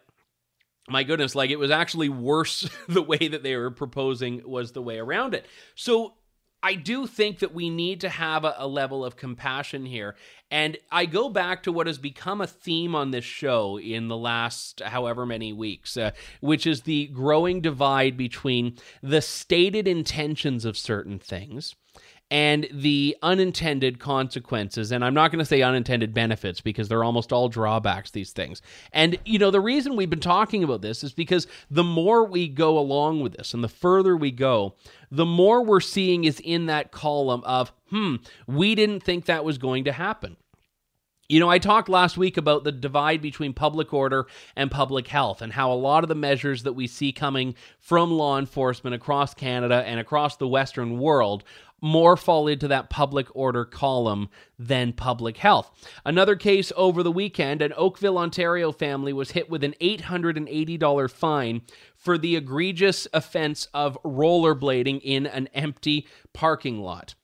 my 0.89 1.03
goodness 1.03 1.35
like 1.35 1.49
it 1.49 1.59
was 1.59 1.71
actually 1.71 2.09
worse 2.09 2.69
the 2.87 3.01
way 3.01 3.27
that 3.27 3.43
they 3.43 3.55
were 3.55 3.71
proposing 3.71 4.41
was 4.45 4.71
the 4.71 4.81
way 4.81 4.97
around 4.97 5.33
it 5.33 5.45
so 5.75 6.13
I 6.63 6.73
do 6.73 7.05
think 7.05 7.39
that 7.39 7.53
we 7.53 7.69
need 7.69 8.01
to 8.01 8.09
have 8.09 8.43
a, 8.43 8.55
a, 8.57 8.67
level 8.67 9.05
of 9.05 9.15
compassion 9.15 9.85
here. 9.85 10.15
And 10.49 10.75
I 10.91 11.05
go 11.05 11.29
back 11.29 11.61
to 11.63 11.71
what 11.71 11.85
has 11.85 11.99
become 11.99 12.41
a 12.41 12.47
theme 12.47 12.95
on 12.95 13.11
this 13.11 13.23
show 13.23 13.77
in 13.77 14.07
the 14.07 14.17
last 14.17 14.81
however 14.81 15.25
many 15.25 15.53
weeks, 15.53 15.95
uh, 15.95 16.11
which 16.41 16.65
is 16.65 16.81
the 16.81 17.07
growing 17.07 17.61
divide 17.61 18.17
between 18.17 18.77
the 19.03 19.21
stated 19.21 19.87
intentions 19.87 20.65
of 20.65 20.77
certain 20.77 21.19
things 21.19 21.75
and 22.29 22.67
the 22.71 23.15
unintended 23.21 23.99
consequences. 23.99 24.91
And 24.91 25.03
I'm 25.03 25.13
not 25.13 25.31
going 25.31 25.39
to 25.39 25.45
say 25.45 25.61
unintended 25.61 26.13
benefits 26.13 26.59
because 26.59 26.89
they're 26.89 27.03
almost 27.03 27.31
all 27.31 27.47
drawbacks, 27.47 28.11
these 28.11 28.31
things. 28.31 28.61
And, 28.91 29.17
you 29.25 29.39
know, 29.39 29.51
the 29.51 29.61
reason 29.61 29.95
we've 29.95 30.09
been 30.09 30.19
talking 30.19 30.63
about 30.63 30.81
this 30.81 31.03
is 31.03 31.13
because 31.13 31.47
the 31.71 31.83
more 31.83 32.25
we 32.25 32.47
go 32.47 32.77
along 32.77 33.21
with 33.21 33.37
this 33.37 33.53
and 33.53 33.63
the 33.63 33.69
further 33.69 34.17
we 34.17 34.31
go, 34.31 34.75
the 35.09 35.25
more 35.25 35.63
we're 35.63 35.79
seeing 35.79 36.25
is 36.25 36.41
in 36.41 36.65
that 36.65 36.91
column 36.91 37.43
of, 37.45 37.71
hmm, 37.89 38.15
we 38.45 38.75
didn't 38.75 39.03
think 39.03 39.25
that 39.25 39.45
was 39.45 39.57
going 39.57 39.85
to 39.85 39.93
happen. 39.93 40.35
You 41.29 41.41
know, 41.41 41.49
I 41.49 41.59
talked 41.59 41.89
last 41.89 42.17
week 42.17 42.37
about 42.37 42.63
the 42.63 42.71
divide 42.71 43.21
between 43.21 43.51
public 43.51 43.93
order 43.93 44.27
and 44.55 44.71
public 44.71 45.09
health 45.09 45.41
and 45.41 45.51
how 45.51 45.73
a 45.73 45.75
lot 45.75 46.05
of 46.05 46.07
the 46.07 46.15
measures 46.15 46.63
that 46.63 46.71
we 46.71 46.87
see 46.87 47.11
coming 47.11 47.53
from 47.79 48.11
law 48.11 48.39
enforcement 48.39 48.95
across 48.95 49.33
Canada 49.33 49.83
and 49.85 49.99
across 49.99 50.37
the 50.37 50.47
Western 50.47 50.99
world 50.99 51.43
more 51.81 52.17
fall 52.17 52.47
into 52.47 52.67
that 52.67 52.89
public 52.89 53.27
order 53.35 53.65
column 53.65 54.29
than 54.57 54.93
public 54.93 55.37
health. 55.37 55.71
Another 56.05 56.35
case 56.35 56.71
over 56.75 57.03
the 57.03 57.11
weekend 57.11 57.61
an 57.61 57.73
Oakville, 57.75 58.17
Ontario 58.17 58.71
family 58.71 59.13
was 59.13 59.31
hit 59.31 59.49
with 59.49 59.63
an 59.63 59.75
$880 59.79 61.11
fine 61.11 61.61
for 61.95 62.17
the 62.17 62.35
egregious 62.35 63.07
offense 63.13 63.67
of 63.73 63.97
rollerblading 64.03 65.01
in 65.03 65.25
an 65.25 65.47
empty 65.53 66.07
parking 66.33 66.79
lot. 66.79 67.15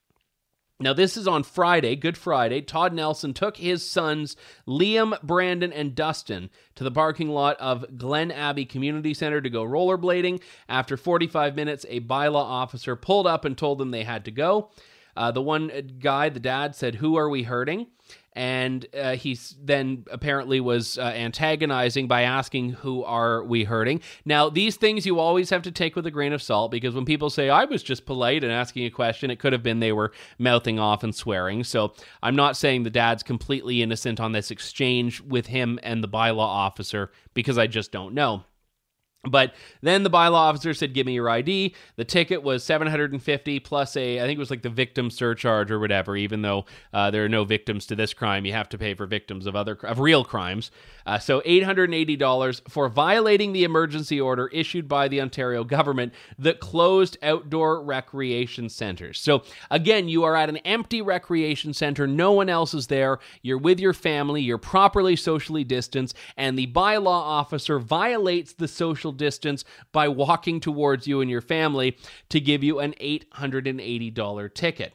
Now, 0.80 0.92
this 0.92 1.16
is 1.16 1.28
on 1.28 1.44
Friday, 1.44 1.96
Good 1.96 2.18
Friday. 2.18 2.62
Todd 2.62 2.94
Nelson 2.94 3.34
took 3.34 3.58
his 3.58 3.88
sons, 3.90 4.36
Liam, 4.68 5.22
Brandon, 5.22 5.72
and 5.72 5.94
Dustin, 5.94 6.50
to 6.76 6.84
the 6.84 6.92
parking 6.92 7.30
lot 7.30 7.58
of 7.58 7.98
Glen 7.98 8.32
Abbey 8.32 8.66
Community 8.66 9.14
Center 9.14 9.40
to 9.40 9.50
go 9.52 9.64
rollerblading. 9.64 10.42
After 10.68 10.98
45 10.98 11.56
minutes, 11.56 11.86
a 11.90 12.00
bylaw 12.02 12.36
officer 12.36 12.96
pulled 12.96 13.28
up 13.28 13.46
and 13.46 13.56
told 13.56 13.78
them 13.78 13.92
they 13.92 14.04
had 14.04 14.26
to 14.26 14.32
go. 14.32 14.72
Uh, 15.16 15.32
the 15.32 15.42
one 15.42 15.72
guy, 16.00 16.30
the 16.30 16.40
dad, 16.40 16.76
said, 16.76 16.96
Who 16.96 17.16
are 17.18 17.30
we 17.30 17.44
hurting? 17.44 17.88
and 18.36 18.86
uh, 19.00 19.16
he 19.16 19.38
then 19.62 20.06
apparently 20.12 20.60
was 20.60 20.98
uh, 20.98 21.02
antagonizing 21.02 22.08
by 22.08 22.24
asking 22.24 22.72
who 22.72 23.04
are 23.04 23.44
we 23.44 23.64
hurting? 23.64 24.02
Now 24.26 24.50
these 24.50 24.76
things 24.76 25.06
you 25.06 25.20
always 25.20 25.50
have 25.52 25.62
to 25.64 25.72
take 25.72 25.96
with 25.96 26.06
a 26.08 26.12
grain 26.12 26.34
of 26.34 26.42
salt 26.42 26.72
because 26.72 26.96
when 26.96 27.06
people 27.06 27.30
say 27.30 27.50
i 27.50 27.66
was 27.66 27.84
just 27.84 28.06
polite 28.06 28.44
and 28.44 28.52
asking 28.52 28.86
a 28.86 28.90
question 28.90 29.32
it 29.32 29.40
could 29.40 29.54
have 29.54 29.64
been 29.64 29.80
they 29.80 29.92
were 29.92 30.12
mouthing 30.40 30.80
off 30.80 31.04
and 31.04 31.14
swearing. 31.16 31.64
So 31.64 31.94
i'm 32.22 32.36
not 32.36 32.58
saying 32.58 32.84
the 32.84 32.90
dad's 32.90 33.24
completely 33.24 33.82
innocent 33.82 34.20
on 34.20 34.32
this 34.32 34.52
exchange 34.52 35.22
with 35.22 35.48
him 35.48 35.80
and 35.84 36.04
the 36.04 36.10
bylaw 36.10 36.40
officer 36.40 37.12
because 37.34 37.58
i 37.58 37.68
just 37.68 37.92
don't 37.92 38.14
know 38.14 38.44
but 39.26 39.54
then 39.82 40.04
the 40.04 40.10
bylaw 40.10 40.34
officer 40.34 40.74
said, 40.74 40.94
"Give 40.94 41.06
me 41.06 41.14
your 41.14 41.30
ID." 41.30 41.74
The 41.96 42.04
ticket 42.04 42.44
was 42.44 42.64
seven 42.64 42.88
hundred 42.88 43.14
and 43.14 43.24
fifty 43.24 43.60
plus 43.60 43.96
a, 43.96 44.20
I 44.20 44.24
think 44.24 44.36
it 44.36 44.40
was 44.40 44.50
like 44.50 44.64
the 44.64 44.70
victim 44.70 45.10
surcharge 45.10 45.72
or 45.72 45.80
whatever. 45.80 46.18
Even 46.18 46.42
though 46.42 46.66
uh, 46.94 47.10
there 47.10 47.24
are 47.24 47.30
no 47.30 47.46
victims 47.46 47.86
to 47.86 47.96
this 47.96 48.14
crime, 48.14 48.46
you 48.46 48.52
have 48.52 48.68
to 48.70 48.78
pay 48.78 48.94
for 48.94 49.06
victims 49.06 49.46
of 49.46 49.56
other 49.56 49.78
of 49.84 50.00
real 50.00 50.26
crimes. 50.26 50.72
Uh, 51.06 51.20
so 51.20 51.42
eight 51.46 51.64
hundred 51.64 51.86
and 51.86 51.96
eighty 51.96 52.18
dollars 52.18 52.62
for 52.68 52.90
violating 52.90 53.54
the 53.54 53.64
emergency 53.64 54.20
order 54.20 54.48
issued 54.48 54.90
by 54.90 55.08
the 55.08 55.22
Ontario 55.22 55.64
government 55.64 56.14
that 56.38 56.60
closed 56.60 57.18
outdoor 57.24 57.82
recreation 57.82 58.68
centers. 58.68 59.20
So 59.20 59.44
again, 59.72 60.10
you 60.10 60.24
are 60.24 60.36
at 60.36 60.50
an 60.50 60.58
empty 60.58 61.02
recreation 61.02 61.74
center. 61.74 62.08
No 62.08 62.34
one 62.34 62.50
else 62.50 62.74
is 62.74 62.88
there. 62.88 63.20
You're 63.42 63.58
with 63.58 63.80
your 63.80 63.94
family. 63.94 64.42
You're 64.42 64.58
properly 64.58 65.16
socially 65.16 65.64
distanced, 65.64 66.18
and 66.36 66.60
the 66.60 66.68
bylaw 66.68 67.08
officer 67.08 67.80
violates 67.80 68.52
the 68.52 68.68
social 68.68 69.13
distance 69.14 69.64
by 69.92 70.08
walking 70.08 70.60
towards 70.60 71.08
you 71.08 71.22
and 71.22 71.30
your 71.30 71.42
family 71.42 71.98
to 72.30 72.40
give 72.40 72.64
you 72.64 72.80
an 72.80 72.94
$880 73.00 74.54
ticket. 74.54 74.94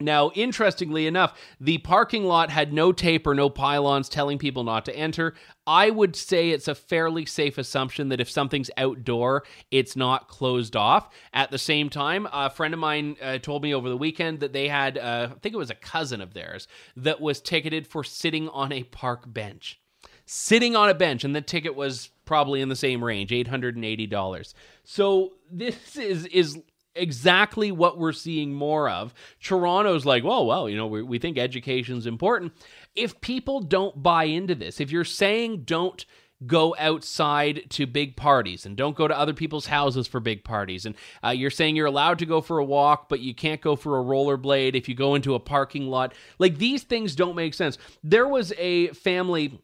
Now, 0.00 0.30
interestingly 0.34 1.06
enough, 1.06 1.38
the 1.60 1.78
parking 1.78 2.24
lot 2.24 2.50
had 2.50 2.72
no 2.72 2.90
tape 2.90 3.26
or 3.26 3.34
no 3.34 3.50
pylons 3.50 4.08
telling 4.08 4.38
people 4.38 4.64
not 4.64 4.86
to 4.86 4.96
enter. 4.96 5.34
I 5.66 5.90
would 5.90 6.16
say 6.16 6.50
it's 6.50 6.68
a 6.68 6.74
fairly 6.74 7.26
safe 7.26 7.58
assumption 7.58 8.08
that 8.08 8.20
if 8.20 8.30
something's 8.30 8.70
outdoor, 8.78 9.44
it's 9.70 9.96
not 9.96 10.28
closed 10.28 10.74
off. 10.74 11.10
At 11.34 11.50
the 11.50 11.58
same 11.58 11.90
time, 11.90 12.26
a 12.32 12.48
friend 12.48 12.72
of 12.72 12.80
mine 12.80 13.16
uh, 13.20 13.38
told 13.38 13.62
me 13.62 13.74
over 13.74 13.88
the 13.88 13.96
weekend 13.96 14.40
that 14.40 14.54
they 14.54 14.68
had, 14.68 14.96
uh, 14.96 15.28
I 15.32 15.38
think 15.40 15.54
it 15.54 15.58
was 15.58 15.70
a 15.70 15.74
cousin 15.74 16.22
of 16.22 16.32
theirs, 16.32 16.66
that 16.96 17.20
was 17.20 17.40
ticketed 17.40 17.86
for 17.86 18.02
sitting 18.02 18.48
on 18.48 18.72
a 18.72 18.84
park 18.84 19.30
bench. 19.32 19.79
Sitting 20.32 20.76
on 20.76 20.88
a 20.88 20.94
bench, 20.94 21.24
and 21.24 21.34
the 21.34 21.40
ticket 21.40 21.74
was 21.74 22.10
probably 22.24 22.60
in 22.60 22.68
the 22.68 22.76
same 22.76 23.02
range, 23.02 23.30
$880. 23.32 24.54
So 24.84 25.32
this 25.50 25.96
is 25.96 26.24
is 26.26 26.56
exactly 26.94 27.72
what 27.72 27.98
we're 27.98 28.12
seeing 28.12 28.54
more 28.54 28.88
of. 28.88 29.12
Toronto's 29.42 30.06
like, 30.06 30.22
well, 30.22 30.46
well, 30.46 30.68
you 30.68 30.76
know, 30.76 30.86
we, 30.86 31.02
we 31.02 31.18
think 31.18 31.36
education's 31.36 32.06
important. 32.06 32.52
If 32.94 33.20
people 33.20 33.58
don't 33.58 34.04
buy 34.04 34.22
into 34.22 34.54
this, 34.54 34.80
if 34.80 34.92
you're 34.92 35.02
saying 35.02 35.64
don't 35.64 36.06
go 36.46 36.76
outside 36.78 37.64
to 37.70 37.84
big 37.88 38.14
parties 38.14 38.64
and 38.64 38.76
don't 38.76 38.94
go 38.94 39.08
to 39.08 39.18
other 39.18 39.34
people's 39.34 39.66
houses 39.66 40.06
for 40.06 40.20
big 40.20 40.44
parties. 40.44 40.86
And 40.86 40.94
uh, 41.24 41.30
you're 41.30 41.50
saying 41.50 41.74
you're 41.74 41.86
allowed 41.86 42.20
to 42.20 42.26
go 42.26 42.40
for 42.40 42.58
a 42.58 42.64
walk, 42.64 43.08
but 43.08 43.18
you 43.18 43.34
can't 43.34 43.60
go 43.60 43.74
for 43.74 43.98
a 43.98 44.04
rollerblade 44.04 44.76
if 44.76 44.88
you 44.88 44.94
go 44.94 45.16
into 45.16 45.34
a 45.34 45.40
parking 45.40 45.88
lot. 45.88 46.14
Like 46.38 46.58
these 46.58 46.84
things 46.84 47.16
don't 47.16 47.34
make 47.34 47.52
sense. 47.52 47.78
There 48.04 48.28
was 48.28 48.52
a 48.56 48.88
family 48.92 49.60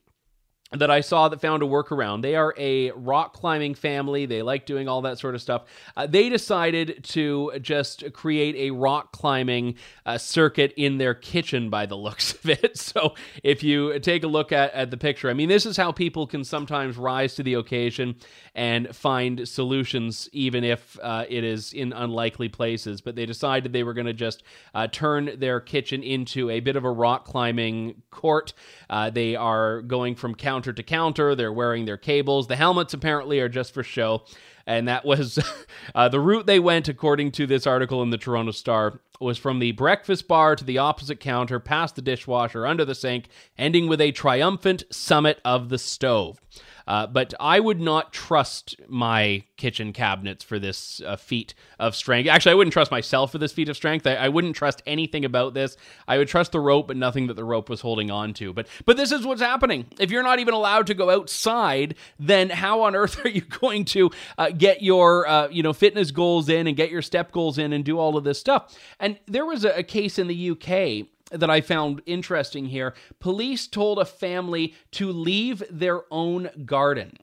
that 0.73 0.90
I 0.90 1.00
saw 1.00 1.28
that 1.28 1.40
found 1.40 1.62
a 1.62 1.66
workaround. 1.66 2.23
They 2.23 2.35
are 2.35 2.52
a 2.58 2.90
rock 2.92 3.35
climbing 3.35 3.75
family. 3.75 4.26
They 4.26 4.42
like 4.42 4.66
doing 4.66 4.88
all 4.88 5.02
that 5.02 5.18
sort 5.18 5.37
of 5.37 5.42
stuff. 5.42 5.64
Uh, 5.96 6.08
they 6.08 6.28
decided 6.28 7.04
to 7.04 7.52
just 7.61 8.12
create 8.12 8.56
a 8.56 8.73
rock 8.73 9.12
climbing 9.12 9.76
uh, 10.04 10.18
circuit 10.18 10.75
in 10.76 10.99
their 10.99 11.14
kitchen 11.14 11.70
by 11.70 11.87
the 11.87 11.94
looks 12.06 12.32
of 12.32 12.50
it. 12.50 12.76
So 12.76 13.14
if 13.44 13.62
you 13.62 13.99
take 14.00 14.25
a 14.25 14.26
look 14.26 14.50
at, 14.50 14.73
at 14.73 14.90
the 14.90 14.96
picture, 14.96 15.30
I 15.30 15.35
mean, 15.35 15.49
this 15.49 15.66
is 15.66 15.76
how 15.76 15.92
people 15.92 16.26
can 16.26 16.42
sometimes 16.42 16.96
rise 16.96 17.35
to 17.37 17.44
the 17.44 17.54
occasion 17.54 18.16
and 18.54 18.94
find 18.94 19.46
solutions, 19.46 20.28
even 20.32 20.64
if 20.64 20.99
uh, 21.00 21.26
it 21.28 21.44
is 21.44 21.73
in 21.73 21.92
unlikely 21.92 22.49
places. 22.49 23.00
But 23.00 23.14
they 23.14 23.26
decided 23.26 23.73
they 23.73 23.85
were 23.85 23.94
going 23.94 24.06
to 24.06 24.12
just 24.12 24.42
uh, 24.75 24.88
turn 24.88 25.30
their 25.38 25.61
kitchen 25.61 26.02
into 26.02 26.50
a 26.50 26.58
bit 26.58 26.75
of 26.75 26.85
a 26.85 26.90
rock 26.90 27.25
climbing 27.25 28.02
court. 28.11 28.52
Uh, 28.90 29.11
they 29.11 29.37
are 29.37 29.82
going 29.82 30.16
from 30.16 30.35
counter 30.66 30.76
to 30.76 30.82
counter. 30.82 31.35
They're 31.35 31.52
wearing 31.52 31.85
their 31.85 31.96
cables. 31.96 32.49
The 32.49 32.56
helmets 32.56 32.92
apparently 32.92 33.38
are 33.38 33.49
just 33.49 33.73
for 33.73 33.85
show. 33.85 34.25
And 34.66 34.88
that 34.88 35.04
was 35.04 35.38
uh, 35.94 36.08
the 36.08 36.18
route 36.18 36.46
they 36.46 36.58
went, 36.58 36.88
according 36.88 37.30
to 37.32 37.46
this 37.46 37.68
article 37.68 38.02
in 38.02 38.11
the 38.11 38.18
Toronto 38.18 38.50
Star, 38.50 39.00
was 39.20 39.38
from 39.38 39.61
the 39.61 39.73
breakfast 39.73 40.26
bar 40.26 40.56
to 40.56 40.64
the 40.64 40.78
opposite 40.78 41.20
counter, 41.20 41.61
past 41.61 41.94
the 41.94 42.02
dishwasher, 42.02 42.66
under 42.66 42.85
the 42.85 42.96
sink, 42.96 43.28
ending 43.56 43.87
with 43.87 44.00
a 44.00 44.11
triumphant 44.11 44.82
summit 44.90 45.40
of 45.44 45.68
the 45.68 45.78
stove. 45.78 46.40
Uh, 46.86 47.06
but 47.06 47.34
I 47.40 47.58
would 47.60 47.80
not 47.80 48.12
trust 48.12 48.76
my 48.88 49.44
kitchen 49.56 49.92
cabinets 49.92 50.44
for 50.44 50.58
this 50.58 51.00
uh, 51.04 51.16
feat 51.16 51.54
of 51.78 51.96
strength. 51.96 52.28
Actually, 52.28 52.52
I 52.52 52.54
wouldn't 52.54 52.72
trust 52.72 52.90
myself 52.90 53.32
for 53.32 53.38
this 53.38 53.52
feat 53.52 53.68
of 53.68 53.76
strength. 53.76 54.06
I, 54.06 54.14
I, 54.14 54.28
wouldn't 54.28 54.54
trust 54.54 54.82
anything 54.86 55.24
about 55.24 55.54
this. 55.54 55.76
I 56.06 56.18
would 56.18 56.28
trust 56.28 56.52
the 56.52 56.60
rope, 56.60 56.86
but 56.86 56.96
nothing 56.96 57.26
that 57.26 57.34
the 57.34 57.44
rope 57.44 57.68
was 57.68 57.80
holding 57.80 58.10
on 58.10 58.34
to. 58.34 58.52
But 58.52 58.68
but 58.84 58.96
this 58.96 59.10
is 59.10 59.26
what's 59.26 59.40
happening. 59.40 59.86
If 59.98 60.10
you're 60.10 60.22
not 60.22 60.38
even 60.38 60.54
allowed 60.54 60.86
to 60.88 60.94
go 60.94 61.10
outside, 61.10 61.96
then 62.20 62.50
how 62.50 62.82
on 62.82 62.94
earth 62.94 63.18
are 63.24 63.28
you 63.28 63.40
going 63.40 63.84
to 63.86 64.10
uh, 64.38 64.50
get 64.50 64.82
your 64.82 65.26
uh, 65.26 65.48
you 65.48 65.62
know 65.62 65.72
fitness 65.72 66.10
goals 66.10 66.48
in 66.48 66.66
and 66.66 66.76
get 66.76 66.90
your 66.90 67.02
step 67.02 67.32
goals 67.32 67.58
in 67.58 67.72
and 67.72 67.84
do 67.84 67.98
all 67.98 68.16
of 68.16 68.24
this 68.24 68.38
stuff. 68.38 68.76
And 69.00 69.18
there 69.26 69.46
was 69.46 69.64
a, 69.64 69.78
a 69.78 69.82
case 69.82 70.18
in 70.18 70.28
the 70.28 70.50
UK 70.50 71.08
that 71.30 71.50
I 71.50 71.61
found 71.61 72.02
interesting 72.06 72.66
here. 72.66 72.95
Police 73.21 73.66
told 73.66 73.99
a 73.99 74.04
family 74.04 74.75
to 74.92 75.11
leave 75.11 75.62
their 75.71 76.02
own 76.11 76.50
garden. 76.64 77.18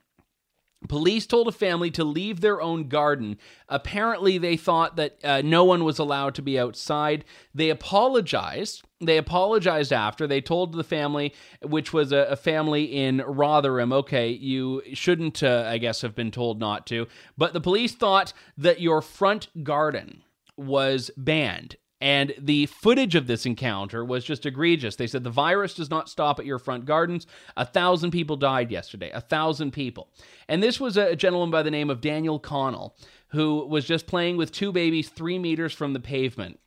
Police 0.89 1.25
told 1.25 1.47
a 1.47 1.53
family 1.53 1.91
to 1.91 2.03
leave 2.03 2.41
their 2.41 2.61
own 2.61 2.89
garden. 2.89 3.37
Apparently, 3.69 4.37
they 4.37 4.57
thought 4.57 4.97
that 4.97 5.17
uh, 5.23 5.41
no 5.41 5.63
one 5.63 5.85
was 5.85 5.97
allowed 5.97 6.35
to 6.35 6.41
be 6.41 6.59
outside. 6.59 7.23
They 7.53 7.69
apologized. 7.69 8.83
They 8.99 9.17
apologized 9.17 9.93
after. 9.93 10.27
They 10.27 10.41
told 10.41 10.73
the 10.73 10.83
family, 10.83 11.33
which 11.61 11.93
was 11.93 12.11
a, 12.11 12.27
a 12.29 12.35
family 12.35 12.83
in 12.83 13.19
Rotherham, 13.19 13.93
okay, 13.93 14.29
you 14.29 14.81
shouldn't, 14.93 15.41
uh, 15.41 15.65
I 15.67 15.77
guess, 15.77 16.01
have 16.01 16.15
been 16.15 16.31
told 16.31 16.59
not 16.59 16.85
to. 16.87 17.07
But 17.37 17.53
the 17.53 17.61
police 17.61 17.95
thought 17.95 18.33
that 18.57 18.81
your 18.81 19.01
front 19.01 19.47
garden 19.63 20.23
was 20.57 21.11
banned 21.15 21.77
and 22.03 22.35
the 22.37 22.65
footage 22.65 23.15
of 23.15 23.27
this 23.27 23.45
encounter 23.45 24.03
was 24.03 24.25
just 24.25 24.45
egregious. 24.45 24.97
They 24.97 25.07
said 25.07 25.23
the 25.23 25.29
virus 25.29 25.73
does 25.73 25.89
not 25.89 26.09
stop 26.09 26.37
at 26.37 26.45
your 26.45 26.59
front 26.59 26.83
gardens. 26.83 27.25
A 27.55 27.65
thousand 27.65 28.11
people 28.11 28.35
died 28.35 28.71
yesterday. 28.71 29.09
A 29.11 29.21
thousand 29.21 29.71
people. 29.71 30.09
And 30.49 30.61
this 30.61 30.81
was 30.81 30.97
a 30.97 31.15
gentleman 31.15 31.49
by 31.49 31.63
the 31.63 31.71
name 31.71 31.89
of 31.89 32.01
Daniel 32.01 32.39
Connell 32.39 32.97
who 33.29 33.65
was 33.65 33.85
just 33.85 34.05
playing 34.05 34.35
with 34.35 34.51
two 34.51 34.73
babies 34.73 35.07
three 35.07 35.39
meters 35.39 35.71
from 35.71 35.93
the 35.93 35.99
pavement. 36.01 36.59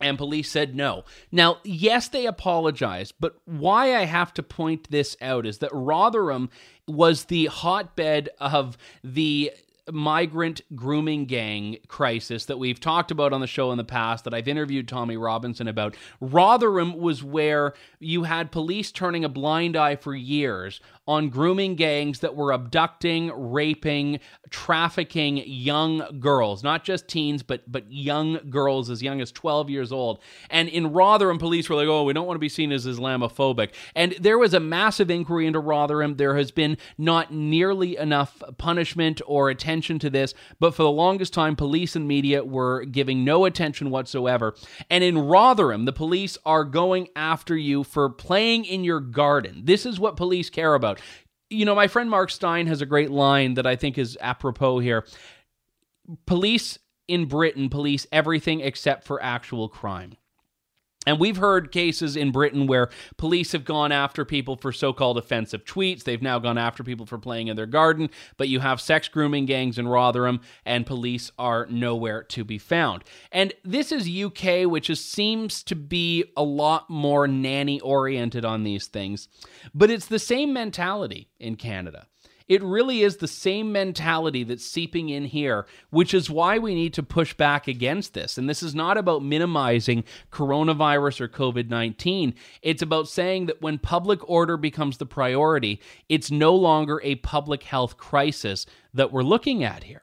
And 0.00 0.16
police 0.16 0.48
said 0.48 0.76
no. 0.76 1.06
Now, 1.32 1.58
yes, 1.64 2.06
they 2.06 2.26
apologized, 2.26 3.14
but 3.18 3.34
why 3.44 3.96
I 3.96 4.04
have 4.04 4.32
to 4.34 4.44
point 4.44 4.88
this 4.92 5.16
out 5.20 5.44
is 5.44 5.58
that 5.58 5.70
Rotherham 5.72 6.50
was 6.86 7.24
the 7.24 7.46
hotbed 7.46 8.28
of 8.38 8.78
the 9.02 9.50
migrant 9.90 10.60
grooming 10.76 11.26
gang 11.26 11.78
crisis 11.88 12.44
that 12.44 12.58
we've 12.58 12.78
talked 12.78 13.10
about 13.10 13.32
on 13.32 13.40
the 13.40 13.46
show 13.46 13.72
in 13.72 13.78
the 13.78 13.84
past 13.84 14.24
that 14.24 14.34
I've 14.34 14.46
interviewed 14.46 14.86
Tommy 14.86 15.16
Robinson 15.16 15.66
about. 15.66 15.96
Rotherham 16.20 16.96
was 16.98 17.24
where 17.24 17.74
you 17.98 18.22
had 18.22 18.52
police 18.52 18.92
turning 18.92 19.24
a 19.24 19.28
blind 19.28 19.76
eye 19.76 19.96
for 19.96 20.14
years 20.14 20.80
on 21.08 21.30
grooming 21.30 21.74
gangs 21.74 22.20
that 22.20 22.36
were 22.36 22.52
abducting, 22.52 23.32
raping, 23.34 24.20
trafficking 24.50 25.38
young 25.38 26.20
girls, 26.20 26.62
not 26.62 26.84
just 26.84 27.08
teens, 27.08 27.42
but 27.42 27.70
but 27.70 27.90
young 27.90 28.38
girls 28.50 28.88
as 28.88 29.02
young 29.02 29.20
as 29.20 29.32
12 29.32 29.68
years 29.68 29.90
old. 29.90 30.20
And 30.48 30.68
in 30.68 30.92
Rotherham, 30.92 31.38
police 31.38 31.68
were 31.68 31.74
like, 31.74 31.88
"Oh, 31.88 32.04
we 32.04 32.12
don't 32.12 32.26
want 32.26 32.36
to 32.36 32.40
be 32.40 32.48
seen 32.48 32.70
as 32.70 32.86
Islamophobic." 32.86 33.70
And 33.96 34.12
there 34.20 34.38
was 34.38 34.54
a 34.54 34.60
massive 34.60 35.10
inquiry 35.10 35.46
into 35.46 35.58
Rotherham. 35.58 36.16
There 36.16 36.36
has 36.36 36.52
been 36.52 36.78
not 36.96 37.32
nearly 37.32 37.96
enough 37.96 38.40
punishment 38.58 39.20
or 39.26 39.50
attention 39.50 39.71
to 39.80 40.10
this, 40.10 40.34
but 40.60 40.74
for 40.74 40.82
the 40.82 40.90
longest 40.90 41.32
time, 41.32 41.56
police 41.56 41.96
and 41.96 42.06
media 42.06 42.44
were 42.44 42.84
giving 42.84 43.24
no 43.24 43.44
attention 43.44 43.90
whatsoever. 43.90 44.54
And 44.90 45.02
in 45.02 45.16
Rotherham, 45.18 45.84
the 45.84 45.92
police 45.92 46.36
are 46.44 46.64
going 46.64 47.08
after 47.16 47.56
you 47.56 47.84
for 47.84 48.10
playing 48.10 48.64
in 48.64 48.84
your 48.84 49.00
garden. 49.00 49.62
This 49.64 49.86
is 49.86 49.98
what 49.98 50.16
police 50.16 50.50
care 50.50 50.74
about. 50.74 51.00
You 51.48 51.64
know, 51.64 51.74
my 51.74 51.88
friend 51.88 52.10
Mark 52.10 52.30
Steyn 52.30 52.66
has 52.66 52.80
a 52.80 52.86
great 52.86 53.10
line 53.10 53.54
that 53.54 53.66
I 53.66 53.76
think 53.76 53.96
is 53.96 54.18
apropos 54.20 54.80
here. 54.80 55.06
Police 56.26 56.78
in 57.08 57.26
Britain 57.26 57.68
police 57.68 58.06
everything 58.12 58.60
except 58.60 59.04
for 59.04 59.22
actual 59.22 59.68
crime. 59.68 60.14
And 61.06 61.18
we've 61.18 61.36
heard 61.36 61.72
cases 61.72 62.14
in 62.14 62.30
Britain 62.30 62.66
where 62.66 62.88
police 63.16 63.52
have 63.52 63.64
gone 63.64 63.90
after 63.90 64.24
people 64.24 64.56
for 64.56 64.70
so 64.72 64.92
called 64.92 65.18
offensive 65.18 65.64
tweets. 65.64 66.04
They've 66.04 66.22
now 66.22 66.38
gone 66.38 66.58
after 66.58 66.84
people 66.84 67.06
for 67.06 67.18
playing 67.18 67.48
in 67.48 67.56
their 67.56 67.66
garden. 67.66 68.08
But 68.36 68.48
you 68.48 68.60
have 68.60 68.80
sex 68.80 69.08
grooming 69.08 69.46
gangs 69.46 69.78
in 69.78 69.88
Rotherham, 69.88 70.40
and 70.64 70.86
police 70.86 71.32
are 71.38 71.66
nowhere 71.68 72.22
to 72.24 72.44
be 72.44 72.58
found. 72.58 73.02
And 73.32 73.52
this 73.64 73.90
is 73.90 74.08
UK, 74.08 74.70
which 74.70 74.88
is, 74.88 75.04
seems 75.04 75.62
to 75.64 75.74
be 75.74 76.24
a 76.36 76.44
lot 76.44 76.88
more 76.88 77.26
nanny 77.26 77.80
oriented 77.80 78.44
on 78.44 78.62
these 78.62 78.86
things. 78.86 79.28
But 79.74 79.90
it's 79.90 80.06
the 80.06 80.18
same 80.20 80.52
mentality 80.52 81.28
in 81.40 81.56
Canada. 81.56 82.06
It 82.48 82.62
really 82.62 83.02
is 83.02 83.16
the 83.16 83.28
same 83.28 83.72
mentality 83.72 84.44
that's 84.44 84.64
seeping 84.64 85.08
in 85.08 85.24
here, 85.24 85.66
which 85.90 86.14
is 86.14 86.30
why 86.30 86.58
we 86.58 86.74
need 86.74 86.94
to 86.94 87.02
push 87.02 87.34
back 87.34 87.68
against 87.68 88.14
this. 88.14 88.38
And 88.38 88.48
this 88.48 88.62
is 88.62 88.74
not 88.74 88.96
about 88.96 89.22
minimizing 89.22 90.04
coronavirus 90.30 91.22
or 91.22 91.28
COVID 91.28 91.68
19. 91.68 92.34
It's 92.62 92.82
about 92.82 93.08
saying 93.08 93.46
that 93.46 93.62
when 93.62 93.78
public 93.78 94.28
order 94.28 94.56
becomes 94.56 94.98
the 94.98 95.06
priority, 95.06 95.80
it's 96.08 96.30
no 96.30 96.54
longer 96.54 97.00
a 97.02 97.16
public 97.16 97.62
health 97.64 97.96
crisis 97.96 98.66
that 98.94 99.12
we're 99.12 99.22
looking 99.22 99.64
at 99.64 99.84
here. 99.84 100.02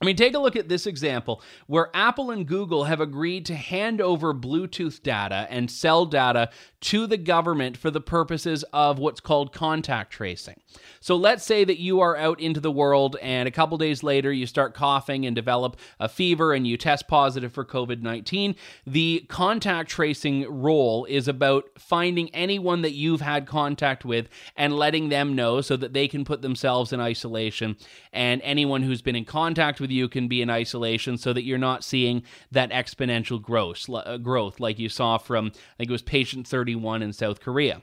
I 0.00 0.04
mean, 0.04 0.16
take 0.16 0.34
a 0.34 0.38
look 0.38 0.54
at 0.54 0.68
this 0.68 0.86
example 0.86 1.42
where 1.66 1.90
Apple 1.92 2.30
and 2.30 2.46
Google 2.46 2.84
have 2.84 3.00
agreed 3.00 3.44
to 3.46 3.54
hand 3.54 4.00
over 4.00 4.32
Bluetooth 4.32 5.02
data 5.02 5.46
and 5.50 5.70
cell 5.70 6.06
data 6.06 6.50
to 6.80 7.08
the 7.08 7.16
government 7.16 7.76
for 7.76 7.90
the 7.90 8.00
purposes 8.00 8.64
of 8.72 8.98
what's 9.00 9.20
called 9.20 9.52
contact 9.52 10.12
tracing. 10.12 10.60
So 11.00 11.16
let's 11.16 11.44
say 11.44 11.64
that 11.64 11.80
you 11.80 12.00
are 12.00 12.16
out 12.16 12.40
into 12.40 12.60
the 12.60 12.70
world 12.70 13.16
and 13.20 13.48
a 13.48 13.52
couple 13.52 13.76
days 13.78 14.04
later 14.04 14.32
you 14.32 14.46
start 14.46 14.74
coughing 14.74 15.26
and 15.26 15.34
develop 15.34 15.76
a 15.98 16.08
fever 16.08 16.54
and 16.54 16.66
you 16.66 16.76
test 16.76 17.08
positive 17.08 17.52
for 17.52 17.64
COVID 17.64 18.00
19. 18.00 18.54
The 18.86 19.26
contact 19.28 19.90
tracing 19.90 20.46
role 20.48 21.04
is 21.06 21.26
about 21.26 21.64
finding 21.76 22.32
anyone 22.34 22.82
that 22.82 22.92
you've 22.92 23.20
had 23.20 23.46
contact 23.46 24.04
with 24.04 24.28
and 24.56 24.76
letting 24.76 25.08
them 25.08 25.34
know 25.34 25.60
so 25.60 25.76
that 25.76 25.92
they 25.92 26.06
can 26.06 26.24
put 26.24 26.42
themselves 26.42 26.92
in 26.92 27.00
isolation. 27.00 27.76
And 28.12 28.40
anyone 28.42 28.82
who's 28.84 29.02
been 29.02 29.16
in 29.16 29.24
contact 29.24 29.80
with 29.80 29.87
with 29.88 29.94
you 29.94 30.08
can 30.08 30.28
be 30.28 30.42
in 30.42 30.50
isolation 30.50 31.16
so 31.16 31.32
that 31.32 31.44
you're 31.44 31.58
not 31.58 31.82
seeing 31.82 32.22
that 32.52 32.70
exponential 32.70 33.40
growth, 33.40 33.88
uh, 33.88 34.18
growth 34.18 34.60
like 34.60 34.78
you 34.78 34.88
saw 34.88 35.18
from, 35.18 35.46
I 35.46 35.76
think 35.78 35.90
it 35.90 35.92
was 35.92 36.02
patient 36.02 36.46
31 36.46 37.02
in 37.02 37.12
South 37.12 37.40
Korea. 37.40 37.82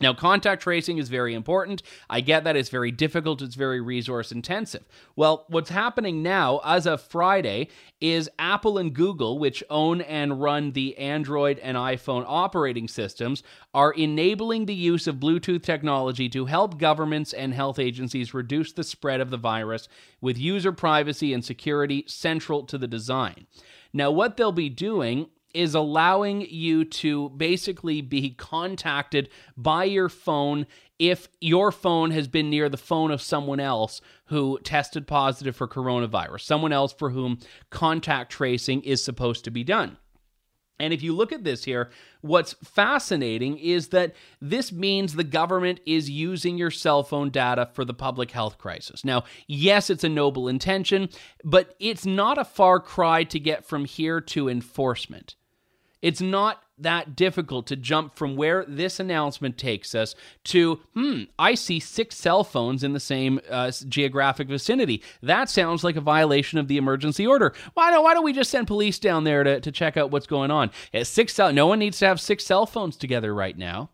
Now, 0.00 0.14
contact 0.14 0.62
tracing 0.62 0.96
is 0.96 1.10
very 1.10 1.34
important. 1.34 1.82
I 2.08 2.22
get 2.22 2.44
that 2.44 2.56
it's 2.56 2.70
very 2.70 2.90
difficult, 2.90 3.42
it's 3.42 3.54
very 3.54 3.82
resource 3.82 4.32
intensive. 4.32 4.84
Well, 5.14 5.44
what's 5.48 5.68
happening 5.68 6.22
now, 6.22 6.60
as 6.64 6.86
of 6.86 7.02
Friday, 7.02 7.68
is 8.00 8.30
Apple 8.38 8.78
and 8.78 8.94
Google, 8.94 9.38
which 9.38 9.62
own 9.68 10.00
and 10.00 10.40
run 10.40 10.72
the 10.72 10.96
Android 10.96 11.58
and 11.58 11.76
iPhone 11.76 12.24
operating 12.26 12.88
systems, 12.88 13.42
are 13.74 13.92
enabling 13.92 14.64
the 14.64 14.74
use 14.74 15.06
of 15.06 15.16
Bluetooth 15.16 15.62
technology 15.62 16.30
to 16.30 16.46
help 16.46 16.78
governments 16.78 17.34
and 17.34 17.52
health 17.52 17.78
agencies 17.78 18.32
reduce 18.32 18.72
the 18.72 18.84
spread 18.84 19.20
of 19.20 19.28
the 19.28 19.36
virus 19.36 19.86
with 20.22 20.38
user 20.38 20.72
privacy 20.72 21.34
and 21.34 21.44
security 21.44 22.04
central 22.06 22.64
to 22.64 22.78
the 22.78 22.88
design. 22.88 23.46
Now, 23.92 24.10
what 24.10 24.38
they'll 24.38 24.52
be 24.52 24.70
doing 24.70 25.26
is 25.54 25.74
allowing 25.74 26.42
you 26.42 26.84
to 26.84 27.30
basically 27.30 28.00
be 28.00 28.30
contacted 28.30 29.28
by 29.56 29.84
your 29.84 30.08
phone 30.08 30.66
if 30.98 31.28
your 31.40 31.72
phone 31.72 32.10
has 32.10 32.28
been 32.28 32.50
near 32.50 32.68
the 32.68 32.76
phone 32.76 33.10
of 33.10 33.22
someone 33.22 33.58
else 33.58 34.02
who 34.26 34.58
tested 34.62 35.06
positive 35.06 35.56
for 35.56 35.66
coronavirus, 35.66 36.42
someone 36.42 36.72
else 36.72 36.92
for 36.92 37.10
whom 37.10 37.38
contact 37.70 38.30
tracing 38.30 38.82
is 38.82 39.02
supposed 39.02 39.44
to 39.44 39.50
be 39.50 39.64
done. 39.64 39.96
And 40.80 40.94
if 40.94 41.02
you 41.02 41.14
look 41.14 41.30
at 41.30 41.44
this 41.44 41.64
here, 41.64 41.90
what's 42.22 42.54
fascinating 42.64 43.58
is 43.58 43.88
that 43.88 44.14
this 44.40 44.72
means 44.72 45.14
the 45.14 45.24
government 45.24 45.80
is 45.86 46.08
using 46.08 46.56
your 46.56 46.70
cell 46.70 47.02
phone 47.02 47.30
data 47.30 47.68
for 47.74 47.84
the 47.84 47.94
public 47.94 48.30
health 48.30 48.56
crisis. 48.58 49.04
Now, 49.04 49.24
yes, 49.46 49.90
it's 49.90 50.04
a 50.04 50.08
noble 50.08 50.48
intention, 50.48 51.10
but 51.44 51.76
it's 51.78 52.06
not 52.06 52.38
a 52.38 52.44
far 52.44 52.80
cry 52.80 53.24
to 53.24 53.38
get 53.38 53.66
from 53.66 53.84
here 53.84 54.20
to 54.22 54.48
enforcement. 54.48 55.36
It's 56.02 56.20
not 56.20 56.62
that 56.78 57.14
difficult 57.14 57.66
to 57.66 57.76
jump 57.76 58.16
from 58.16 58.36
where 58.36 58.64
this 58.66 58.98
announcement 58.98 59.58
takes 59.58 59.94
us 59.94 60.14
to, 60.44 60.80
hmm, 60.94 61.24
I 61.38 61.54
see 61.54 61.78
six 61.78 62.16
cell 62.16 62.42
phones 62.42 62.82
in 62.82 62.94
the 62.94 63.00
same 63.00 63.40
uh, 63.50 63.70
geographic 63.88 64.48
vicinity. 64.48 65.02
That 65.22 65.50
sounds 65.50 65.84
like 65.84 65.96
a 65.96 66.00
violation 66.00 66.58
of 66.58 66.68
the 66.68 66.78
emergency 66.78 67.26
order. 67.26 67.54
Why 67.74 67.90
don't, 67.90 68.02
why 68.02 68.14
don't 68.14 68.24
we 68.24 68.32
just 68.32 68.50
send 68.50 68.66
police 68.66 68.98
down 68.98 69.24
there 69.24 69.44
to, 69.44 69.60
to 69.60 69.70
check 69.70 69.96
out 69.96 70.10
what's 70.10 70.26
going 70.26 70.50
on? 70.50 70.70
It's 70.92 71.10
six 71.10 71.34
cell, 71.34 71.52
no 71.52 71.66
one 71.66 71.78
needs 71.78 71.98
to 71.98 72.06
have 72.06 72.20
six 72.20 72.44
cell 72.46 72.66
phones 72.66 72.96
together 72.96 73.34
right 73.34 73.56
now. 73.56 73.90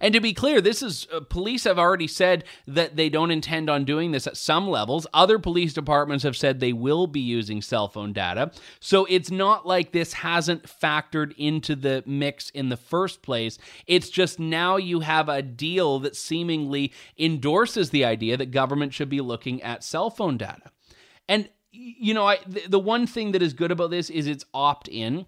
And 0.00 0.14
to 0.14 0.20
be 0.20 0.32
clear, 0.32 0.60
this 0.60 0.82
is 0.82 1.06
uh, 1.12 1.20
police 1.20 1.64
have 1.64 1.78
already 1.78 2.06
said 2.06 2.44
that 2.66 2.96
they 2.96 3.08
don't 3.08 3.30
intend 3.30 3.68
on 3.68 3.84
doing 3.84 4.12
this 4.12 4.26
at 4.26 4.36
some 4.36 4.68
levels. 4.68 5.06
Other 5.12 5.38
police 5.38 5.72
departments 5.72 6.24
have 6.24 6.36
said 6.36 6.60
they 6.60 6.72
will 6.72 7.06
be 7.06 7.20
using 7.20 7.62
cell 7.62 7.88
phone 7.88 8.12
data. 8.12 8.50
So 8.80 9.06
it's 9.06 9.30
not 9.30 9.66
like 9.66 9.92
this 9.92 10.12
hasn't 10.14 10.64
factored 10.64 11.34
into 11.36 11.74
the 11.74 12.02
mix 12.06 12.50
in 12.50 12.68
the 12.68 12.76
first 12.76 13.22
place. 13.22 13.58
It's 13.86 14.10
just 14.10 14.38
now 14.38 14.76
you 14.76 15.00
have 15.00 15.28
a 15.28 15.42
deal 15.42 15.98
that 16.00 16.16
seemingly 16.16 16.92
endorses 17.18 17.90
the 17.90 18.04
idea 18.04 18.36
that 18.36 18.50
government 18.50 18.94
should 18.94 19.08
be 19.08 19.20
looking 19.20 19.62
at 19.62 19.84
cell 19.84 20.10
phone 20.10 20.36
data. 20.36 20.70
And 21.28 21.48
you 21.70 22.14
know, 22.14 22.26
I 22.26 22.38
the, 22.46 22.62
the 22.68 22.78
one 22.78 23.06
thing 23.06 23.32
that 23.32 23.42
is 23.42 23.52
good 23.52 23.70
about 23.70 23.90
this 23.90 24.10
is 24.10 24.26
it's 24.26 24.44
opt 24.54 24.88
in. 24.88 25.26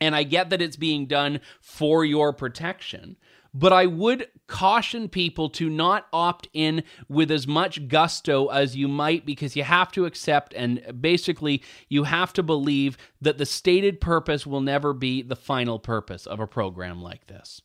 And 0.00 0.16
I 0.16 0.24
get 0.24 0.50
that 0.50 0.60
it's 0.60 0.76
being 0.76 1.06
done 1.06 1.40
for 1.60 2.04
your 2.04 2.32
protection, 2.32 3.16
but 3.54 3.72
I 3.72 3.86
would 3.86 4.28
caution 4.46 5.08
people 5.08 5.48
to 5.50 5.68
not 5.68 6.06
opt 6.12 6.48
in 6.52 6.84
with 7.08 7.30
as 7.30 7.46
much 7.46 7.88
gusto 7.88 8.48
as 8.48 8.76
you 8.76 8.88
might 8.88 9.26
because 9.26 9.56
you 9.56 9.62
have 9.64 9.92
to 9.92 10.06
accept 10.06 10.54
and 10.54 10.82
basically 11.00 11.62
you 11.88 12.04
have 12.04 12.32
to 12.34 12.42
believe 12.42 12.96
that 13.20 13.38
the 13.38 13.46
stated 13.46 14.00
purpose 14.00 14.46
will 14.46 14.60
never 14.60 14.92
be 14.92 15.22
the 15.22 15.36
final 15.36 15.78
purpose 15.78 16.26
of 16.26 16.40
a 16.40 16.46
program 16.46 17.02
like 17.02 17.26
this. 17.26 17.60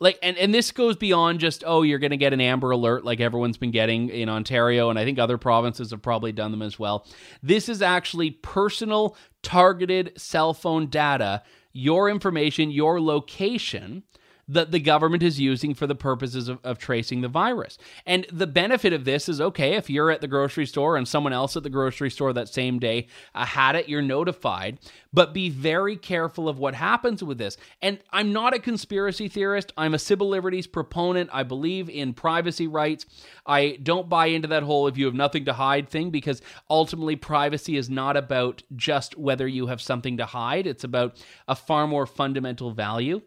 Like 0.00 0.18
and, 0.22 0.36
and 0.36 0.54
this 0.54 0.70
goes 0.70 0.96
beyond 0.96 1.40
just 1.40 1.64
oh 1.66 1.82
you're 1.82 1.98
going 1.98 2.12
to 2.12 2.16
get 2.16 2.32
an 2.32 2.40
amber 2.40 2.70
alert 2.70 3.04
like 3.04 3.18
everyone's 3.18 3.56
been 3.56 3.72
getting 3.72 4.10
in 4.10 4.28
ontario 4.28 4.90
and 4.90 4.98
i 4.98 5.04
think 5.04 5.18
other 5.18 5.38
provinces 5.38 5.90
have 5.90 6.02
probably 6.02 6.30
done 6.30 6.52
them 6.52 6.62
as 6.62 6.78
well. 6.78 7.06
This 7.42 7.68
is 7.68 7.82
actually 7.82 8.30
personal 8.30 9.16
targeted 9.42 10.12
cell 10.16 10.54
phone 10.54 10.86
data 10.88 11.42
your 11.72 12.08
information 12.08 12.70
your 12.70 13.00
location 13.00 14.04
that 14.48 14.70
the 14.70 14.80
government 14.80 15.22
is 15.22 15.38
using 15.38 15.74
for 15.74 15.86
the 15.86 15.94
purposes 15.94 16.48
of, 16.48 16.58
of 16.64 16.78
tracing 16.78 17.20
the 17.20 17.28
virus. 17.28 17.76
And 18.06 18.26
the 18.32 18.46
benefit 18.46 18.92
of 18.92 19.04
this 19.04 19.28
is 19.28 19.40
okay, 19.40 19.74
if 19.74 19.90
you're 19.90 20.10
at 20.10 20.20
the 20.20 20.28
grocery 20.28 20.66
store 20.66 20.96
and 20.96 21.06
someone 21.06 21.32
else 21.32 21.56
at 21.56 21.62
the 21.62 21.70
grocery 21.70 22.10
store 22.10 22.32
that 22.32 22.48
same 22.48 22.78
day 22.78 23.06
uh, 23.34 23.44
had 23.44 23.76
it, 23.76 23.88
you're 23.88 24.02
notified. 24.02 24.78
But 25.12 25.34
be 25.34 25.50
very 25.50 25.96
careful 25.96 26.48
of 26.48 26.58
what 26.58 26.74
happens 26.74 27.22
with 27.22 27.38
this. 27.38 27.56
And 27.82 27.98
I'm 28.10 28.32
not 28.32 28.54
a 28.54 28.58
conspiracy 28.58 29.28
theorist, 29.28 29.72
I'm 29.76 29.94
a 29.94 29.98
civil 29.98 30.28
liberties 30.28 30.66
proponent. 30.66 31.30
I 31.32 31.42
believe 31.42 31.90
in 31.90 32.14
privacy 32.14 32.66
rights. 32.66 33.06
I 33.46 33.78
don't 33.82 34.08
buy 34.08 34.26
into 34.26 34.48
that 34.48 34.62
whole 34.62 34.86
if 34.86 34.96
you 34.96 35.06
have 35.06 35.14
nothing 35.14 35.44
to 35.46 35.52
hide 35.52 35.88
thing 35.88 36.10
because 36.10 36.42
ultimately 36.70 37.16
privacy 37.16 37.76
is 37.76 37.90
not 37.90 38.16
about 38.16 38.62
just 38.76 39.16
whether 39.18 39.46
you 39.46 39.66
have 39.66 39.80
something 39.80 40.16
to 40.18 40.26
hide, 40.26 40.66
it's 40.66 40.84
about 40.84 41.22
a 41.46 41.54
far 41.54 41.86
more 41.86 42.06
fundamental 42.06 42.72
value 42.72 43.22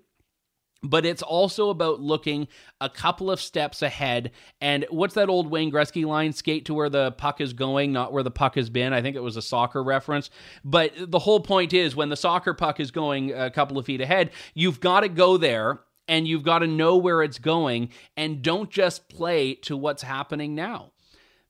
but 0.83 1.05
it's 1.05 1.21
also 1.21 1.69
about 1.69 2.01
looking 2.01 2.47
a 2.79 2.89
couple 2.89 3.29
of 3.29 3.39
steps 3.39 3.81
ahead. 3.81 4.31
And 4.59 4.85
what's 4.89 5.13
that 5.13 5.29
old 5.29 5.49
Wayne 5.49 5.71
Gretzky 5.71 6.05
line? 6.05 6.33
Skate 6.33 6.65
to 6.65 6.73
where 6.73 6.89
the 6.89 7.11
puck 7.11 7.39
is 7.39 7.53
going, 7.53 7.91
not 7.91 8.11
where 8.11 8.23
the 8.23 8.31
puck 8.31 8.55
has 8.55 8.69
been. 8.69 8.93
I 8.93 9.01
think 9.01 9.15
it 9.15 9.23
was 9.23 9.37
a 9.37 9.41
soccer 9.41 9.83
reference. 9.83 10.29
But 10.63 10.93
the 10.97 11.19
whole 11.19 11.39
point 11.39 11.73
is 11.73 11.95
when 11.95 12.09
the 12.09 12.15
soccer 12.15 12.53
puck 12.53 12.79
is 12.79 12.89
going 12.89 13.31
a 13.31 13.51
couple 13.51 13.77
of 13.77 13.85
feet 13.85 14.01
ahead, 14.01 14.31
you've 14.53 14.79
got 14.79 15.01
to 15.01 15.09
go 15.09 15.37
there 15.37 15.81
and 16.07 16.27
you've 16.27 16.43
got 16.43 16.59
to 16.59 16.67
know 16.67 16.97
where 16.97 17.21
it's 17.21 17.39
going 17.39 17.89
and 18.17 18.41
don't 18.41 18.71
just 18.71 19.07
play 19.07 19.53
to 19.53 19.77
what's 19.77 20.03
happening 20.03 20.55
now. 20.55 20.91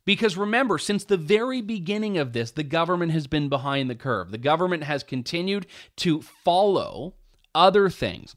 Because 0.04 0.36
remember, 0.36 0.78
since 0.78 1.06
the 1.06 1.16
very 1.16 1.62
beginning 1.62 2.18
of 2.18 2.34
this, 2.34 2.52
the 2.52 2.64
government 2.64 3.12
has 3.12 3.28
been 3.28 3.50
behind 3.50 3.90
the 3.90 3.96
curve. 3.96 4.32
The 4.32 4.38
government 4.38 4.84
has 4.84 5.04
continued 5.04 5.68
to 5.98 6.22
follow 6.22 7.14
other 7.54 7.90
things. 7.90 8.36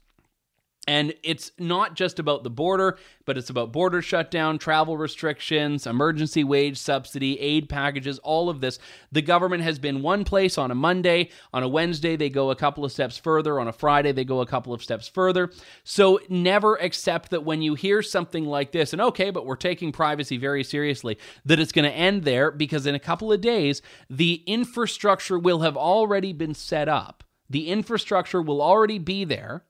And 0.87 1.15
it's 1.23 1.51
not 1.57 1.95
just 1.95 2.19
about 2.19 2.43
the 2.43 2.49
border, 2.51 2.99
but 3.25 3.37
it's 3.37 3.49
about 3.49 3.71
border 3.71 4.03
shutdown, 4.03 4.59
travel 4.59 4.97
restrictions, 4.97 5.87
emergency 5.87 6.43
wage 6.43 6.77
subsidy, 6.77 7.39
aid 7.39 7.69
packages, 7.69 8.19
all 8.19 8.49
of 8.49 8.61
this. 8.61 8.77
The 9.11 9.23
government 9.23 9.63
has 9.63 9.79
been 9.79 10.03
one 10.03 10.23
place 10.23 10.59
on 10.59 10.69
a 10.69 10.75
Monday. 10.75 11.31
On 11.53 11.63
a 11.63 11.67
Wednesday, 11.67 12.15
they 12.15 12.29
go 12.29 12.51
a 12.51 12.55
couple 12.55 12.85
of 12.85 12.91
steps 12.91 13.17
further. 13.17 13.59
On 13.59 13.67
a 13.67 13.73
Friday, 13.73 14.11
they 14.11 14.23
go 14.23 14.41
a 14.41 14.45
couple 14.45 14.73
of 14.73 14.83
steps 14.83 15.07
further. 15.07 15.51
So 15.83 16.19
never 16.29 16.75
accept 16.75 17.31
that 17.31 17.43
when 17.43 17.63
you 17.63 17.73
hear 17.73 18.03
something 18.03 18.45
like 18.45 18.71
this, 18.71 18.93
and 18.93 19.01
okay, 19.01 19.31
but 19.31 19.45
we're 19.45 19.55
taking 19.55 19.91
privacy 19.91 20.37
very 20.37 20.63
seriously, 20.63 21.17
that 21.45 21.59
it's 21.59 21.71
going 21.71 21.89
to 21.89 21.95
end 21.95 22.23
there 22.23 22.51
because 22.51 22.85
in 22.85 22.93
a 22.93 22.99
couple 22.99 23.33
of 23.33 23.41
days, 23.41 23.81
the 24.07 24.43
infrastructure 24.45 25.39
will 25.39 25.61
have 25.61 25.75
already 25.75 26.31
been 26.31 26.53
set 26.53 26.87
up. 26.87 27.23
The 27.49 27.69
infrastructure 27.69 28.41
will 28.41 28.61
already 28.61 28.99
be 28.99 29.23
there 29.23 29.63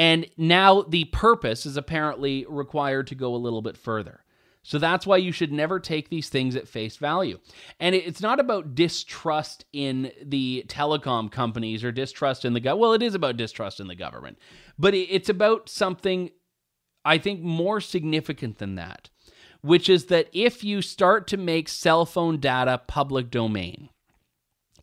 and 0.00 0.26
now 0.38 0.80
the 0.80 1.04
purpose 1.04 1.66
is 1.66 1.76
apparently 1.76 2.46
required 2.48 3.06
to 3.08 3.14
go 3.14 3.34
a 3.34 3.36
little 3.36 3.60
bit 3.60 3.76
further. 3.76 4.24
So 4.62 4.78
that's 4.78 5.06
why 5.06 5.18
you 5.18 5.30
should 5.30 5.52
never 5.52 5.78
take 5.78 6.08
these 6.08 6.30
things 6.30 6.56
at 6.56 6.66
face 6.66 6.96
value. 6.96 7.38
And 7.78 7.94
it's 7.94 8.22
not 8.22 8.40
about 8.40 8.74
distrust 8.74 9.66
in 9.74 10.10
the 10.24 10.64
telecom 10.68 11.30
companies 11.30 11.84
or 11.84 11.92
distrust 11.92 12.46
in 12.46 12.54
the 12.54 12.60
government. 12.60 12.80
Well, 12.80 12.92
it 12.94 13.02
is 13.02 13.14
about 13.14 13.36
distrust 13.36 13.78
in 13.78 13.88
the 13.88 13.94
government, 13.94 14.38
but 14.78 14.94
it's 14.94 15.28
about 15.28 15.68
something 15.68 16.30
I 17.04 17.18
think 17.18 17.42
more 17.42 17.78
significant 17.82 18.56
than 18.56 18.76
that, 18.76 19.10
which 19.60 19.90
is 19.90 20.06
that 20.06 20.30
if 20.32 20.64
you 20.64 20.80
start 20.80 21.26
to 21.26 21.36
make 21.36 21.68
cell 21.68 22.06
phone 22.06 22.40
data 22.40 22.80
public 22.86 23.30
domain, 23.30 23.89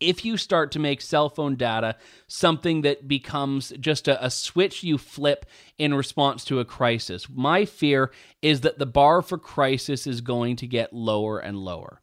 if 0.00 0.24
you 0.24 0.36
start 0.36 0.72
to 0.72 0.78
make 0.78 1.00
cell 1.00 1.28
phone 1.28 1.56
data 1.56 1.96
something 2.26 2.82
that 2.82 3.08
becomes 3.08 3.72
just 3.80 4.08
a, 4.08 4.24
a, 4.24 4.30
switch 4.30 4.82
you 4.82 4.98
flip 4.98 5.46
in 5.78 5.94
response 5.94 6.44
to 6.44 6.60
a 6.60 6.64
crisis, 6.64 7.26
my 7.28 7.64
fear 7.64 8.10
is 8.42 8.60
that 8.62 8.78
the 8.78 8.86
bar 8.86 9.22
for 9.22 9.38
crisis 9.38 10.06
is 10.06 10.20
going 10.20 10.56
to 10.56 10.66
get 10.66 10.92
lower 10.92 11.38
and 11.38 11.58
lower 11.58 12.00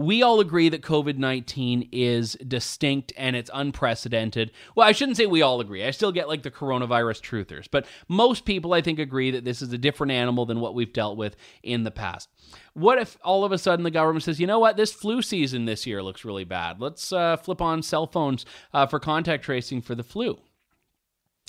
we 0.00 0.22
all 0.22 0.40
agree 0.40 0.70
that 0.70 0.80
COVID 0.80 1.18
19 1.18 1.90
is 1.92 2.32
distinct 2.46 3.12
and 3.18 3.36
it's 3.36 3.50
unprecedented. 3.52 4.50
Well, 4.74 4.88
I 4.88 4.92
shouldn't 4.92 5.18
say 5.18 5.26
we 5.26 5.42
all 5.42 5.60
agree. 5.60 5.84
I 5.84 5.90
still 5.90 6.10
get 6.10 6.26
like 6.26 6.42
the 6.42 6.50
coronavirus 6.50 7.20
truthers, 7.20 7.66
but 7.70 7.84
most 8.08 8.46
people, 8.46 8.72
I 8.72 8.80
think, 8.80 8.98
agree 8.98 9.30
that 9.30 9.44
this 9.44 9.60
is 9.60 9.74
a 9.74 9.78
different 9.78 10.12
animal 10.12 10.46
than 10.46 10.60
what 10.60 10.74
we've 10.74 10.92
dealt 10.92 11.18
with 11.18 11.36
in 11.62 11.84
the 11.84 11.90
past. 11.90 12.30
What 12.72 12.98
if 12.98 13.18
all 13.22 13.44
of 13.44 13.52
a 13.52 13.58
sudden 13.58 13.84
the 13.84 13.90
government 13.90 14.24
says, 14.24 14.40
you 14.40 14.46
know 14.46 14.58
what, 14.58 14.78
this 14.78 14.92
flu 14.92 15.20
season 15.20 15.66
this 15.66 15.86
year 15.86 16.02
looks 16.02 16.24
really 16.24 16.44
bad? 16.44 16.80
Let's 16.80 17.12
uh, 17.12 17.36
flip 17.36 17.60
on 17.60 17.82
cell 17.82 18.06
phones 18.06 18.46
uh, 18.72 18.86
for 18.86 19.00
contact 19.00 19.44
tracing 19.44 19.82
for 19.82 19.94
the 19.94 20.02
flu. 20.02 20.38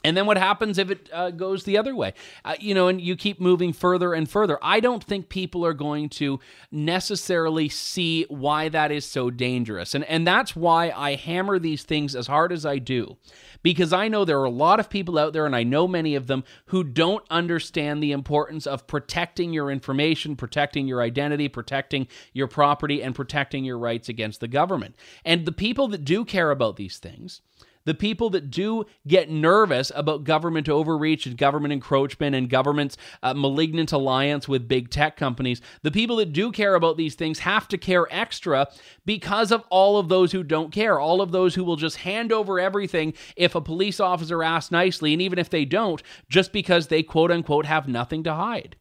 And 0.04 0.18
then 0.18 0.26
what 0.26 0.38
happens 0.38 0.78
if 0.78 0.90
it 0.90 1.10
uh, 1.14 1.30
goes 1.32 1.64
the 1.64 1.78
other 1.78 1.96
way? 1.96 2.14
Uh, 2.44 2.56
you 2.60 2.74
know, 2.74 2.88
and 2.88 3.00
you 3.00 3.16
keep 3.16 3.40
moving 3.40 3.72
further 3.72 4.14
and 4.14 4.30
further. 4.30 4.58
I 4.62 4.80
don't 4.80 5.04
think 5.04 5.30
people 5.30 5.66
are 5.66 5.74
going 5.74 6.10
to 6.10 6.40
necessarily 6.72 7.70
see 7.70 8.26
why 8.30 8.70
that 8.70 8.92
is 8.92 9.06
so 9.06 9.30
dangerous. 9.30 9.94
And, 9.94 10.04
and 10.06 10.26
that's 10.26 10.56
why 10.56 10.92
I 10.96 11.16
hammer 11.16 11.60
these 11.60 11.84
things 11.84 12.16
as 12.16 12.28
hard 12.28 12.52
as 12.52 12.66
I 12.66 12.80
do. 12.80 13.18
Because 13.64 13.94
I 13.94 14.08
know 14.08 14.26
there 14.26 14.40
are 14.40 14.46
a 14.46 14.50
lot 14.50 14.80
of 14.80 14.90
people 14.90 15.20
out 15.20 15.34
there, 15.34 15.46
and 15.46 15.56
I 15.56 15.62
know 15.62 15.88
many 15.88 16.16
of 16.16 16.26
them, 16.26 16.44
who 16.68 16.84
don't 16.84 17.24
understand 17.30 18.02
the 18.02 18.12
importance 18.12 18.66
of 18.66 18.88
protecting 18.88 19.54
your 19.54 19.70
information, 19.70 20.36
protecting 20.36 20.88
your 20.88 21.02
identity, 21.02 21.48
protecting 21.48 22.08
your 22.34 22.48
property, 22.48 23.04
and 23.04 23.14
protecting 23.14 23.64
your 23.64 23.78
rights 23.78 24.10
against 24.10 24.40
the 24.40 24.48
government. 24.48 24.96
And 25.24 25.46
the 25.46 25.52
people 25.52 25.88
that 25.90 26.04
do 26.04 26.26
care 26.26 26.50
about 26.50 26.78
these 26.78 26.98
things, 26.98 27.42
the 27.86 27.94
people 27.94 28.30
that 28.32 28.50
do 28.50 28.86
get 29.08 29.30
nervous 29.30 29.92
about 29.96 30.24
government 30.24 30.70
overreach 30.70 31.26
and 31.26 31.38
government 31.38 31.74
encroachment 31.74 32.36
and 32.36 32.50
government's 32.50 32.98
uh, 33.24 33.34
malignant 33.34 33.92
alliance 33.92 34.48
with 34.48 34.68
big 34.68 34.90
tech 34.90 35.18
companies, 35.18 35.62
the 35.82 35.92
people 35.92 36.16
that 36.18 36.34
do 36.34 36.52
care 36.52 36.76
about 36.76 36.98
these 36.98 37.16
things 37.16 37.40
have 37.40 37.68
to 37.68 37.78
care 37.78 38.08
extra 38.12 38.68
because 39.06 39.52
of 39.52 39.64
all 39.70 39.98
of 39.98 40.10
those 40.10 40.32
who 40.32 40.44
don't 40.44 40.72
care, 40.72 41.00
all 41.00 41.22
of 41.22 41.32
those 41.32 41.56
who 41.56 41.64
will 41.64 41.76
just 41.76 41.98
hand 41.98 42.32
over 42.32 42.60
everything 42.60 43.14
if 43.36 43.56
a 43.56 43.62
police 43.62 44.00
officer 44.00 44.44
asks 44.44 44.72
nicely, 44.72 45.14
and 45.14 45.22
even 45.22 45.40
if 45.40 45.50
they 45.50 45.66
don't, 45.66 46.04
just 46.30 46.52
because 46.52 46.88
they 46.88 47.04
quote 47.04 47.32
unquote 47.32 47.66
have 47.66 47.88
nothing 47.88 48.24
to 48.24 48.34
hide. 48.34 48.76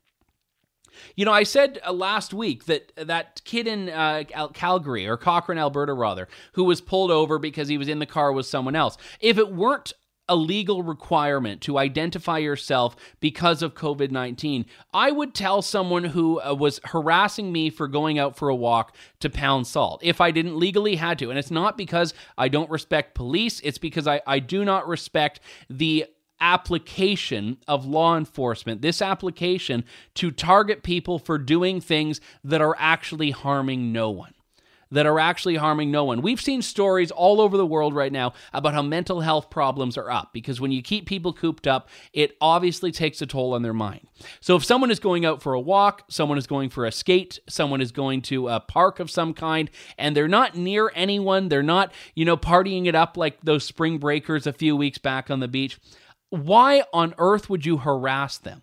You 1.16 1.24
know, 1.24 1.32
I 1.32 1.42
said 1.42 1.78
uh, 1.86 1.92
last 1.92 2.32
week 2.34 2.64
that 2.66 2.92
that 2.96 3.42
kid 3.44 3.66
in 3.66 3.88
uh, 3.88 4.24
Calgary 4.54 5.06
or 5.06 5.16
Cochrane, 5.16 5.58
Alberta, 5.58 5.92
rather, 5.92 6.28
who 6.52 6.64
was 6.64 6.80
pulled 6.80 7.10
over 7.10 7.38
because 7.38 7.68
he 7.68 7.78
was 7.78 7.88
in 7.88 7.98
the 7.98 8.06
car 8.06 8.32
with 8.32 8.46
someone 8.46 8.76
else. 8.76 8.96
If 9.20 9.38
it 9.38 9.52
weren't 9.52 9.92
a 10.30 10.36
legal 10.36 10.84
requirement 10.84 11.60
to 11.60 11.76
identify 11.76 12.38
yourself 12.38 12.94
because 13.18 13.62
of 13.62 13.74
COVID 13.74 14.12
19, 14.12 14.64
I 14.94 15.10
would 15.10 15.34
tell 15.34 15.60
someone 15.60 16.04
who 16.04 16.40
uh, 16.40 16.54
was 16.54 16.80
harassing 16.84 17.52
me 17.52 17.68
for 17.68 17.88
going 17.88 18.18
out 18.18 18.36
for 18.36 18.48
a 18.48 18.54
walk 18.54 18.94
to 19.18 19.28
pound 19.28 19.66
salt 19.66 20.00
if 20.04 20.20
I 20.20 20.30
didn't 20.30 20.56
legally 20.56 20.96
had 20.96 21.18
to. 21.18 21.30
And 21.30 21.38
it's 21.38 21.50
not 21.50 21.76
because 21.76 22.14
I 22.38 22.48
don't 22.48 22.70
respect 22.70 23.14
police, 23.14 23.60
it's 23.60 23.78
because 23.78 24.06
I, 24.06 24.22
I 24.24 24.38
do 24.38 24.64
not 24.64 24.86
respect 24.86 25.40
the 25.68 26.06
application 26.40 27.58
of 27.68 27.86
law 27.86 28.16
enforcement, 28.16 28.82
this 28.82 29.02
application 29.02 29.84
to 30.14 30.30
target 30.30 30.82
people 30.82 31.18
for 31.18 31.38
doing 31.38 31.80
things 31.80 32.20
that 32.44 32.60
are 32.60 32.76
actually 32.78 33.30
harming 33.30 33.92
no 33.92 34.10
one. 34.10 34.34
That 34.92 35.06
are 35.06 35.20
actually 35.20 35.54
harming 35.54 35.92
no 35.92 36.04
one. 36.04 36.20
We've 36.20 36.40
seen 36.40 36.62
stories 36.62 37.12
all 37.12 37.40
over 37.40 37.56
the 37.56 37.64
world 37.64 37.94
right 37.94 38.10
now 38.10 38.32
about 38.52 38.74
how 38.74 38.82
mental 38.82 39.20
health 39.20 39.48
problems 39.48 39.96
are 39.96 40.10
up 40.10 40.32
because 40.32 40.60
when 40.60 40.72
you 40.72 40.82
keep 40.82 41.06
people 41.06 41.32
cooped 41.32 41.68
up, 41.68 41.88
it 42.12 42.36
obviously 42.40 42.90
takes 42.90 43.22
a 43.22 43.26
toll 43.26 43.54
on 43.54 43.62
their 43.62 43.72
mind. 43.72 44.08
So, 44.40 44.56
if 44.56 44.64
someone 44.64 44.90
is 44.90 44.98
going 44.98 45.24
out 45.24 45.42
for 45.42 45.54
a 45.54 45.60
walk, 45.60 46.02
someone 46.08 46.38
is 46.38 46.48
going 46.48 46.70
for 46.70 46.86
a 46.86 46.90
skate, 46.90 47.38
someone 47.48 47.80
is 47.80 47.92
going 47.92 48.22
to 48.22 48.48
a 48.48 48.58
park 48.58 48.98
of 48.98 49.12
some 49.12 49.32
kind, 49.32 49.70
and 49.96 50.16
they're 50.16 50.26
not 50.26 50.56
near 50.56 50.90
anyone, 50.96 51.50
they're 51.50 51.62
not, 51.62 51.92
you 52.16 52.24
know, 52.24 52.36
partying 52.36 52.86
it 52.86 52.96
up 52.96 53.16
like 53.16 53.40
those 53.42 53.62
spring 53.62 53.98
breakers 53.98 54.44
a 54.44 54.52
few 54.52 54.74
weeks 54.74 54.98
back 54.98 55.30
on 55.30 55.38
the 55.38 55.46
beach, 55.46 55.78
why 56.30 56.84
on 56.92 57.14
earth 57.18 57.50
would 57.50 57.66
you 57.66 57.78
harass 57.78 58.38
them? 58.38 58.62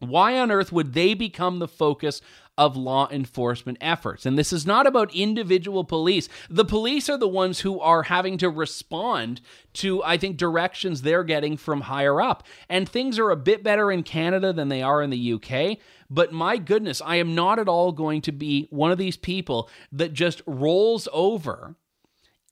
Why 0.00 0.38
on 0.38 0.50
earth 0.50 0.72
would 0.72 0.92
they 0.92 1.14
become 1.14 1.58
the 1.58 1.68
focus 1.68 2.20
of 2.58 2.76
law 2.76 3.08
enforcement 3.10 3.78
efforts? 3.80 4.26
And 4.26 4.36
this 4.36 4.52
is 4.52 4.66
not 4.66 4.86
about 4.86 5.14
individual 5.14 5.84
police. 5.84 6.28
The 6.50 6.64
police 6.64 7.08
are 7.08 7.16
the 7.16 7.28
ones 7.28 7.60
who 7.60 7.80
are 7.80 8.04
having 8.04 8.36
to 8.38 8.50
respond 8.50 9.40
to, 9.74 10.02
I 10.02 10.18
think, 10.18 10.36
directions 10.36 11.02
they're 11.02 11.24
getting 11.24 11.56
from 11.56 11.82
higher 11.82 12.20
up. 12.20 12.44
And 12.68 12.88
things 12.88 13.18
are 13.18 13.30
a 13.30 13.36
bit 13.36 13.62
better 13.62 13.90
in 13.90 14.02
Canada 14.02 14.52
than 14.52 14.68
they 14.68 14.82
are 14.82 15.00
in 15.00 15.10
the 15.10 15.32
UK. 15.34 15.78
But 16.10 16.32
my 16.32 16.58
goodness, 16.58 17.00
I 17.00 17.16
am 17.16 17.34
not 17.34 17.58
at 17.58 17.68
all 17.68 17.92
going 17.92 18.20
to 18.22 18.32
be 18.32 18.66
one 18.70 18.90
of 18.90 18.98
these 18.98 19.16
people 19.16 19.70
that 19.92 20.12
just 20.12 20.42
rolls 20.46 21.08
over 21.12 21.76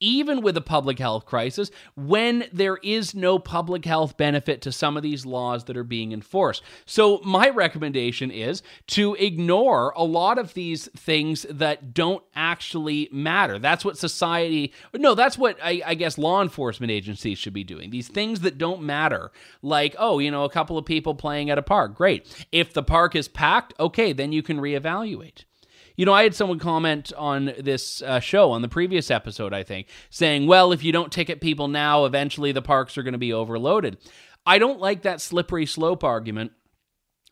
even 0.03 0.41
with 0.41 0.57
a 0.57 0.61
public 0.61 0.99
health 0.99 1.25
crisis, 1.25 1.71
when 1.95 2.43
there 2.51 2.77
is 2.83 3.15
no 3.15 3.39
public 3.39 3.85
health 3.85 4.17
benefit 4.17 4.61
to 4.61 4.71
some 4.71 4.97
of 4.97 5.03
these 5.03 5.25
laws 5.25 5.63
that 5.63 5.77
are 5.77 5.83
being 5.83 6.11
enforced. 6.11 6.61
So, 6.85 7.21
my 7.23 7.49
recommendation 7.49 8.29
is 8.29 8.61
to 8.87 9.15
ignore 9.15 9.93
a 9.95 10.03
lot 10.03 10.37
of 10.37 10.53
these 10.53 10.87
things 10.89 11.45
that 11.49 11.93
don't 11.93 12.23
actually 12.35 13.07
matter. 13.11 13.57
That's 13.57 13.85
what 13.85 13.97
society, 13.97 14.73
no, 14.93 15.15
that's 15.15 15.37
what 15.37 15.57
I, 15.63 15.81
I 15.85 15.95
guess 15.95 16.17
law 16.17 16.41
enforcement 16.41 16.91
agencies 16.91 17.37
should 17.37 17.53
be 17.53 17.63
doing. 17.63 17.89
These 17.89 18.09
things 18.09 18.41
that 18.41 18.57
don't 18.57 18.83
matter, 18.83 19.31
like, 19.61 19.95
oh, 19.97 20.19
you 20.19 20.29
know, 20.29 20.43
a 20.43 20.49
couple 20.49 20.77
of 20.77 20.85
people 20.85 21.15
playing 21.15 21.49
at 21.49 21.57
a 21.57 21.63
park. 21.63 21.95
Great. 21.95 22.45
If 22.51 22.73
the 22.73 22.83
park 22.83 23.15
is 23.15 23.29
packed, 23.29 23.73
okay, 23.79 24.11
then 24.11 24.33
you 24.33 24.43
can 24.43 24.59
reevaluate. 24.59 25.45
You 25.95 26.05
know, 26.05 26.13
I 26.13 26.23
had 26.23 26.35
someone 26.35 26.59
comment 26.59 27.13
on 27.17 27.53
this 27.59 28.01
uh, 28.01 28.19
show 28.19 28.51
on 28.51 28.61
the 28.61 28.67
previous 28.67 29.11
episode, 29.11 29.53
I 29.53 29.63
think, 29.63 29.87
saying, 30.09 30.47
well, 30.47 30.71
if 30.71 30.83
you 30.83 30.91
don't 30.91 31.11
ticket 31.11 31.41
people 31.41 31.67
now, 31.67 32.05
eventually 32.05 32.51
the 32.51 32.61
parks 32.61 32.97
are 32.97 33.03
going 33.03 33.13
to 33.13 33.19
be 33.19 33.33
overloaded. 33.33 33.97
I 34.45 34.57
don't 34.57 34.79
like 34.79 35.03
that 35.03 35.21
slippery 35.21 35.65
slope 35.65 36.03
argument 36.03 36.51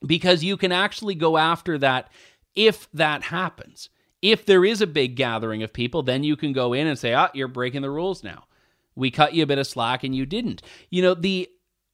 because 0.06 0.44
you 0.44 0.58
can 0.58 0.72
actually 0.72 1.16
go 1.16 1.38
after 1.38 1.78
that 1.80 2.12
if 2.56 2.90
that 2.92 3.24
happens. 3.24 3.90
If 4.22 4.46
there 4.46 4.64
is 4.64 4.82
a 4.82 4.88
big 4.88 5.16
gathering 5.16 5.64
of 5.64 5.74
people, 5.74 6.04
then 6.04 6.24
you 6.24 6.36
can 6.36 6.54
go 6.54 6.74
in 6.74 6.88
and 6.88 6.98
say, 6.98 7.14
ah, 7.14 7.30
you're 7.34 7.48
breaking 7.48 7.82
the 7.82 7.90
rules 7.90 8.24
now. 8.24 8.46
We 8.96 9.10
cut 9.10 9.34
you 9.34 9.44
a 9.44 9.48
bit 9.48 9.58
of 9.58 9.66
slack 9.66 10.04
and 10.04 10.16
you 10.16 10.26
didn't. 10.26 10.62
You 10.90 11.02
know, 11.02 11.14
the 11.16 11.50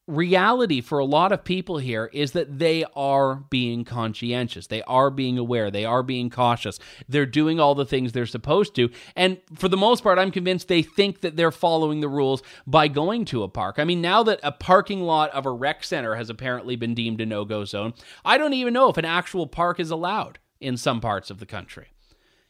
reality 0.07 0.79
for 0.79 0.99
a 0.99 1.05
lot 1.05 1.31
of 1.31 1.43
people 1.43 1.77
here 1.77 2.09
is 2.13 2.31
that 2.31 2.59
they 2.59 2.85
are 2.95 3.35
being 3.49 3.83
conscientious. 3.83 4.67
They 4.67 4.81
are 4.83 5.09
being 5.09 5.37
aware. 5.37 5.69
They 5.69 5.85
are 5.85 6.01
being 6.01 6.29
cautious. 6.29 6.79
They're 7.09 7.25
doing 7.25 7.59
all 7.59 7.75
the 7.75 7.85
things 7.85 8.11
they're 8.11 8.25
supposed 8.25 8.73
to. 8.75 8.89
And 9.15 9.39
for 9.55 9.67
the 9.67 9.77
most 9.77 10.03
part, 10.03 10.17
I'm 10.17 10.31
convinced 10.31 10.67
they 10.69 10.81
think 10.81 11.21
that 11.21 11.35
they're 11.35 11.51
following 11.51 11.99
the 11.99 12.07
rules 12.07 12.41
by 12.65 12.87
going 12.87 13.25
to 13.25 13.43
a 13.43 13.49
park. 13.49 13.75
I 13.77 13.83
mean, 13.83 14.01
now 14.01 14.23
that 14.23 14.39
a 14.43 14.51
parking 14.51 15.01
lot 15.01 15.29
of 15.31 15.45
a 15.45 15.51
rec 15.51 15.83
center 15.83 16.15
has 16.15 16.29
apparently 16.29 16.75
been 16.75 16.95
deemed 16.95 17.19
a 17.19 17.25
no 17.25 17.43
go 17.43 17.65
zone, 17.65 17.93
I 18.23 18.37
don't 18.37 18.53
even 18.53 18.73
know 18.73 18.89
if 18.89 18.97
an 18.97 19.05
actual 19.05 19.45
park 19.45 19.79
is 19.79 19.91
allowed 19.91 20.39
in 20.59 20.77
some 20.77 21.01
parts 21.01 21.29
of 21.29 21.39
the 21.39 21.45
country. 21.45 21.87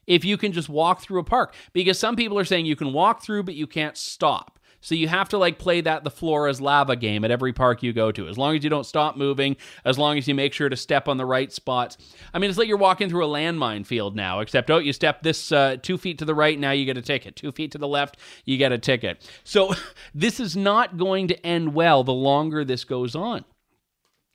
If 0.05 0.23
you 0.23 0.37
can 0.37 0.53
just 0.53 0.69
walk 0.69 1.01
through 1.01 1.19
a 1.19 1.25
park, 1.25 1.53
because 1.73 1.99
some 1.99 2.15
people 2.15 2.39
are 2.39 2.45
saying 2.45 2.65
you 2.65 2.77
can 2.77 2.93
walk 2.93 3.21
through, 3.21 3.43
but 3.43 3.55
you 3.55 3.67
can't 3.67 3.97
stop. 3.97 4.56
So 4.81 4.95
you 4.95 5.07
have 5.07 5.29
to 5.29 5.37
like 5.37 5.59
play 5.59 5.81
that 5.81 6.03
the 6.03 6.11
floor 6.11 6.47
is 6.47 6.61
lava 6.61 6.95
game 6.95 7.25
at 7.25 7.31
every 7.31 7.53
park 7.53 7.83
you 7.83 7.93
go 7.93 8.11
to. 8.11 8.27
As 8.27 8.37
long 8.37 8.55
as 8.55 8.63
you 8.63 8.69
don't 8.69 8.85
stop 8.85 9.17
moving, 9.17 9.57
as 9.83 9.97
long 9.97 10.17
as 10.17 10.27
you 10.27 10.35
make 10.35 10.53
sure 10.53 10.69
to 10.69 10.75
step 10.75 11.07
on 11.07 11.17
the 11.17 11.25
right 11.25 11.51
spots. 11.51 11.97
I 12.33 12.39
mean, 12.39 12.49
it's 12.49 12.59
like 12.59 12.67
you're 12.67 12.77
walking 12.77 13.09
through 13.09 13.25
a 13.25 13.29
landmine 13.29 13.85
field 13.85 14.15
now, 14.15 14.39
except 14.39 14.69
oh, 14.71 14.77
you 14.77 14.93
step 14.93 15.23
this 15.23 15.51
uh, 15.51 15.77
two 15.81 15.97
feet 15.97 16.19
to 16.19 16.25
the 16.25 16.35
right, 16.35 16.57
now 16.59 16.71
you 16.71 16.85
get 16.85 16.97
a 16.97 17.01
ticket. 17.01 17.35
Two 17.35 17.51
feet 17.51 17.71
to 17.71 17.77
the 17.77 17.87
left, 17.87 18.17
you 18.45 18.57
get 18.57 18.71
a 18.71 18.77
ticket. 18.77 19.29
So 19.43 19.73
this 20.13 20.39
is 20.39 20.55
not 20.55 20.97
going 20.97 21.27
to 21.29 21.45
end 21.45 21.73
well 21.73 22.03
the 22.03 22.13
longer 22.13 22.63
this 22.63 22.83
goes 22.83 23.15
on. 23.15 23.45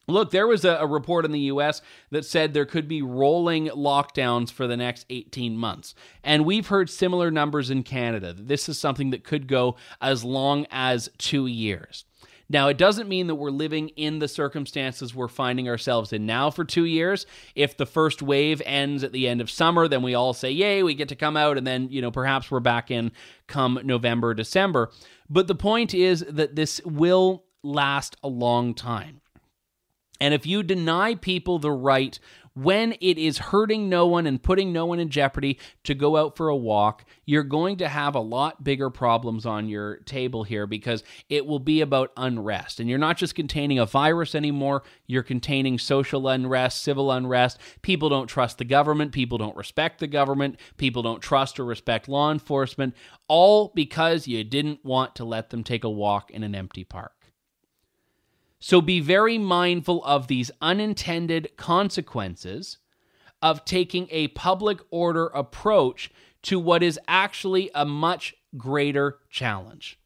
Look, 0.09 0.33
there 0.33 0.49
was 0.49 0.65
a, 0.65 0.77
a, 0.77 0.87
report 0.87 1.25
in 1.25 1.31
the 1.31 1.41
US 1.41 1.81
that 2.11 2.25
said 2.25 2.53
there 2.53 2.67
could 2.67 2.89
be 2.89 3.03
rolling 3.03 3.69
lockdowns 3.69 4.51
for 4.51 4.67
the 4.67 4.77
next 4.77 5.07
18 5.11 5.57
months. 5.57 5.95
And 6.25 6.45
we've 6.45 6.67
heard 6.67 6.91
similar 6.91 7.31
numbers 7.31 7.71
in 7.71 7.85
Canada. 7.85 8.35
This 8.37 8.69
is 8.69 8.79
something 8.79 9.11
that 9.11 9.23
could 9.23 9.47
go 9.47 9.77
as 10.01 10.25
long 10.25 10.67
as 10.71 11.09
two 11.19 11.47
years. 11.47 12.05
Now, 12.53 12.69
it 12.69 12.77
doesn't 12.77 13.09
mean 13.09 13.29
that 13.29 13.37
we're 13.37 13.51
living 13.51 13.89
in 13.91 14.19
the 14.19 14.29
circumstances 14.29 15.15
we're 15.15 15.29
finding 15.29 15.71
ourselves 15.71 16.13
in 16.13 16.27
now 16.27 16.51
for 16.51 16.67
two 16.67 16.85
years. 16.85 17.25
If 17.55 17.79
the 17.79 17.87
first 17.87 18.21
wave 18.21 18.61
ends 18.67 19.03
at 19.03 19.13
the 19.13 19.27
end 19.27 19.41
of 19.41 19.51
summer, 19.51 19.89
then 19.89 20.03
we 20.03 20.15
all 20.15 20.35
say, 20.35 20.51
yay, 20.51 20.83
we 20.83 20.95
get 20.95 21.09
to 21.09 21.17
come 21.17 21.35
out, 21.35 21.57
and 21.57 21.67
then, 21.67 21.89
you 21.89 22.03
know, 22.03 22.11
perhaps 22.11 22.51
we're 22.51 22.61
back 22.61 22.91
in 22.91 23.11
come 23.47 23.81
November, 23.85 24.35
December. 24.35 24.91
But 25.31 25.47
the 25.47 25.55
point 25.55 25.95
is 25.95 26.27
that 26.29 26.55
this 26.55 26.83
will 26.85 27.45
last 27.63 28.17
a 28.23 28.29
long 28.29 28.75
time. 28.75 29.22
And 30.23 30.33
if 30.33 30.47
you 30.47 30.63
deny 30.63 31.17
people 31.17 31.59
the 31.59 31.73
right 31.73 32.17
when 32.55 32.93
it 33.01 33.19
is 33.19 33.39
hurting 33.39 33.89
no 33.89 34.07
one 34.07 34.25
and 34.25 34.41
putting 34.41 34.73
no 34.73 34.87
one 34.87 35.01
in 35.01 35.09
jeopardy 35.09 35.59
to 35.83 35.97
go 35.97 36.17
out 36.17 36.37
for 36.37 36.49
a 36.49 36.55
walk, 36.55 37.05
you're 37.25 37.43
going 37.43 37.79
to 37.79 37.89
have 37.89 38.15
a 38.15 38.21
lot 38.21 38.63
bigger 38.63 38.89
problems 38.89 39.45
on 39.45 39.69
your 39.69 39.97
table 39.97 40.45
here 40.45 40.69
because 40.69 41.03
it 41.29 41.45
will 41.45 41.59
be 41.59 41.81
about 41.81 42.13
unrest. 42.17 42.79
And 42.79 42.89
you're 42.89 43.01
not 43.01 43.17
just 43.17 43.35
containing 43.35 43.81
a 43.81 43.87
virus 43.87 44.37
anymore, 44.37 44.85
you're 45.09 45.25
containing 45.25 45.77
social 45.77 46.29
unrest, 46.29 46.85
civil 46.85 47.11
unrest. 47.11 47.59
People 47.83 48.09
don't 48.09 48.29
trust 48.29 48.59
the 48.59 48.65
government, 48.65 49.11
people 49.11 49.39
don't 49.39 49.57
respect 49.57 49.99
the 49.99 50.07
government, 50.07 50.57
people 50.77 51.03
don't 51.03 51.21
trust 51.21 51.59
or 51.59 51.65
respect 51.65 52.09
law 52.09 52.31
enforcement, 52.31 52.95
all 53.27 53.73
because 53.75 54.29
you 54.29 54.45
didn't 54.45 54.85
want 54.85 55.17
to 55.17 55.25
let 55.25 55.51
them 55.51 55.65
take 55.65 55.83
a 55.83 55.91
walk 55.91 56.31
in 56.31 56.45
an 56.45 56.55
empty 56.55 56.85
park. 56.85 57.13
So 58.65 58.81
be 58.81 59.01
very 59.01 59.39
mindful 59.39 60.05
of 60.05 60.29
these 60.29 60.53
unintended 60.61 61.57
consequences 61.57 62.79
of 63.43 63.65
taking 63.65 64.07
a 64.13 64.29
public 64.29 64.79
order 64.93 65.27
approach 65.27 66.13
to 66.43 66.61
what 66.61 66.81
is 66.81 66.97
actually 67.09 67.73
a 67.75 67.85
much 67.85 68.37
greater 68.57 69.19
challenge. 69.29 69.99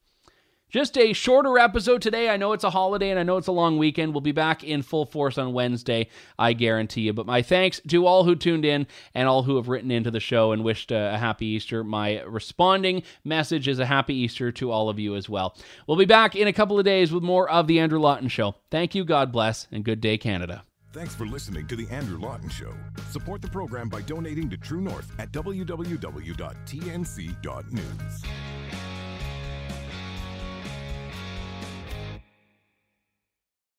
Just 0.68 0.98
a 0.98 1.12
shorter 1.12 1.58
episode 1.58 2.02
today. 2.02 2.28
I 2.28 2.36
know 2.36 2.52
it's 2.52 2.64
a 2.64 2.70
holiday 2.70 3.10
and 3.10 3.20
I 3.20 3.22
know 3.22 3.36
it's 3.36 3.46
a 3.46 3.52
long 3.52 3.78
weekend. 3.78 4.12
We'll 4.12 4.20
be 4.20 4.32
back 4.32 4.64
in 4.64 4.82
full 4.82 5.06
force 5.06 5.38
on 5.38 5.52
Wednesday, 5.52 6.08
I 6.38 6.54
guarantee 6.54 7.02
you. 7.02 7.12
But 7.12 7.24
my 7.24 7.40
thanks 7.40 7.80
to 7.86 8.04
all 8.04 8.24
who 8.24 8.34
tuned 8.34 8.64
in 8.64 8.88
and 9.14 9.28
all 9.28 9.44
who 9.44 9.56
have 9.56 9.68
written 9.68 9.92
into 9.92 10.10
the 10.10 10.18
show 10.18 10.50
and 10.50 10.64
wished 10.64 10.90
uh, 10.90 11.12
a 11.14 11.18
happy 11.18 11.46
Easter. 11.46 11.84
My 11.84 12.20
responding 12.22 13.04
message 13.24 13.68
is 13.68 13.78
a 13.78 13.86
happy 13.86 14.14
Easter 14.14 14.50
to 14.52 14.72
all 14.72 14.88
of 14.88 14.98
you 14.98 15.14
as 15.14 15.28
well. 15.28 15.56
We'll 15.86 15.96
be 15.96 16.04
back 16.04 16.34
in 16.34 16.48
a 16.48 16.52
couple 16.52 16.80
of 16.80 16.84
days 16.84 17.12
with 17.12 17.22
more 17.22 17.48
of 17.48 17.68
The 17.68 17.78
Andrew 17.78 18.00
Lawton 18.00 18.28
Show. 18.28 18.56
Thank 18.70 18.96
you, 18.96 19.04
God 19.04 19.30
bless, 19.30 19.68
and 19.70 19.84
good 19.84 20.00
day, 20.00 20.18
Canada. 20.18 20.64
Thanks 20.92 21.14
for 21.14 21.26
listening 21.26 21.66
to 21.68 21.76
The 21.76 21.86
Andrew 21.90 22.18
Lawton 22.18 22.48
Show. 22.48 22.72
Support 23.12 23.40
the 23.40 23.48
program 23.48 23.88
by 23.88 24.00
donating 24.00 24.50
to 24.50 24.56
True 24.56 24.80
North 24.80 25.12
at 25.20 25.30
www.tnc.news. 25.30 25.86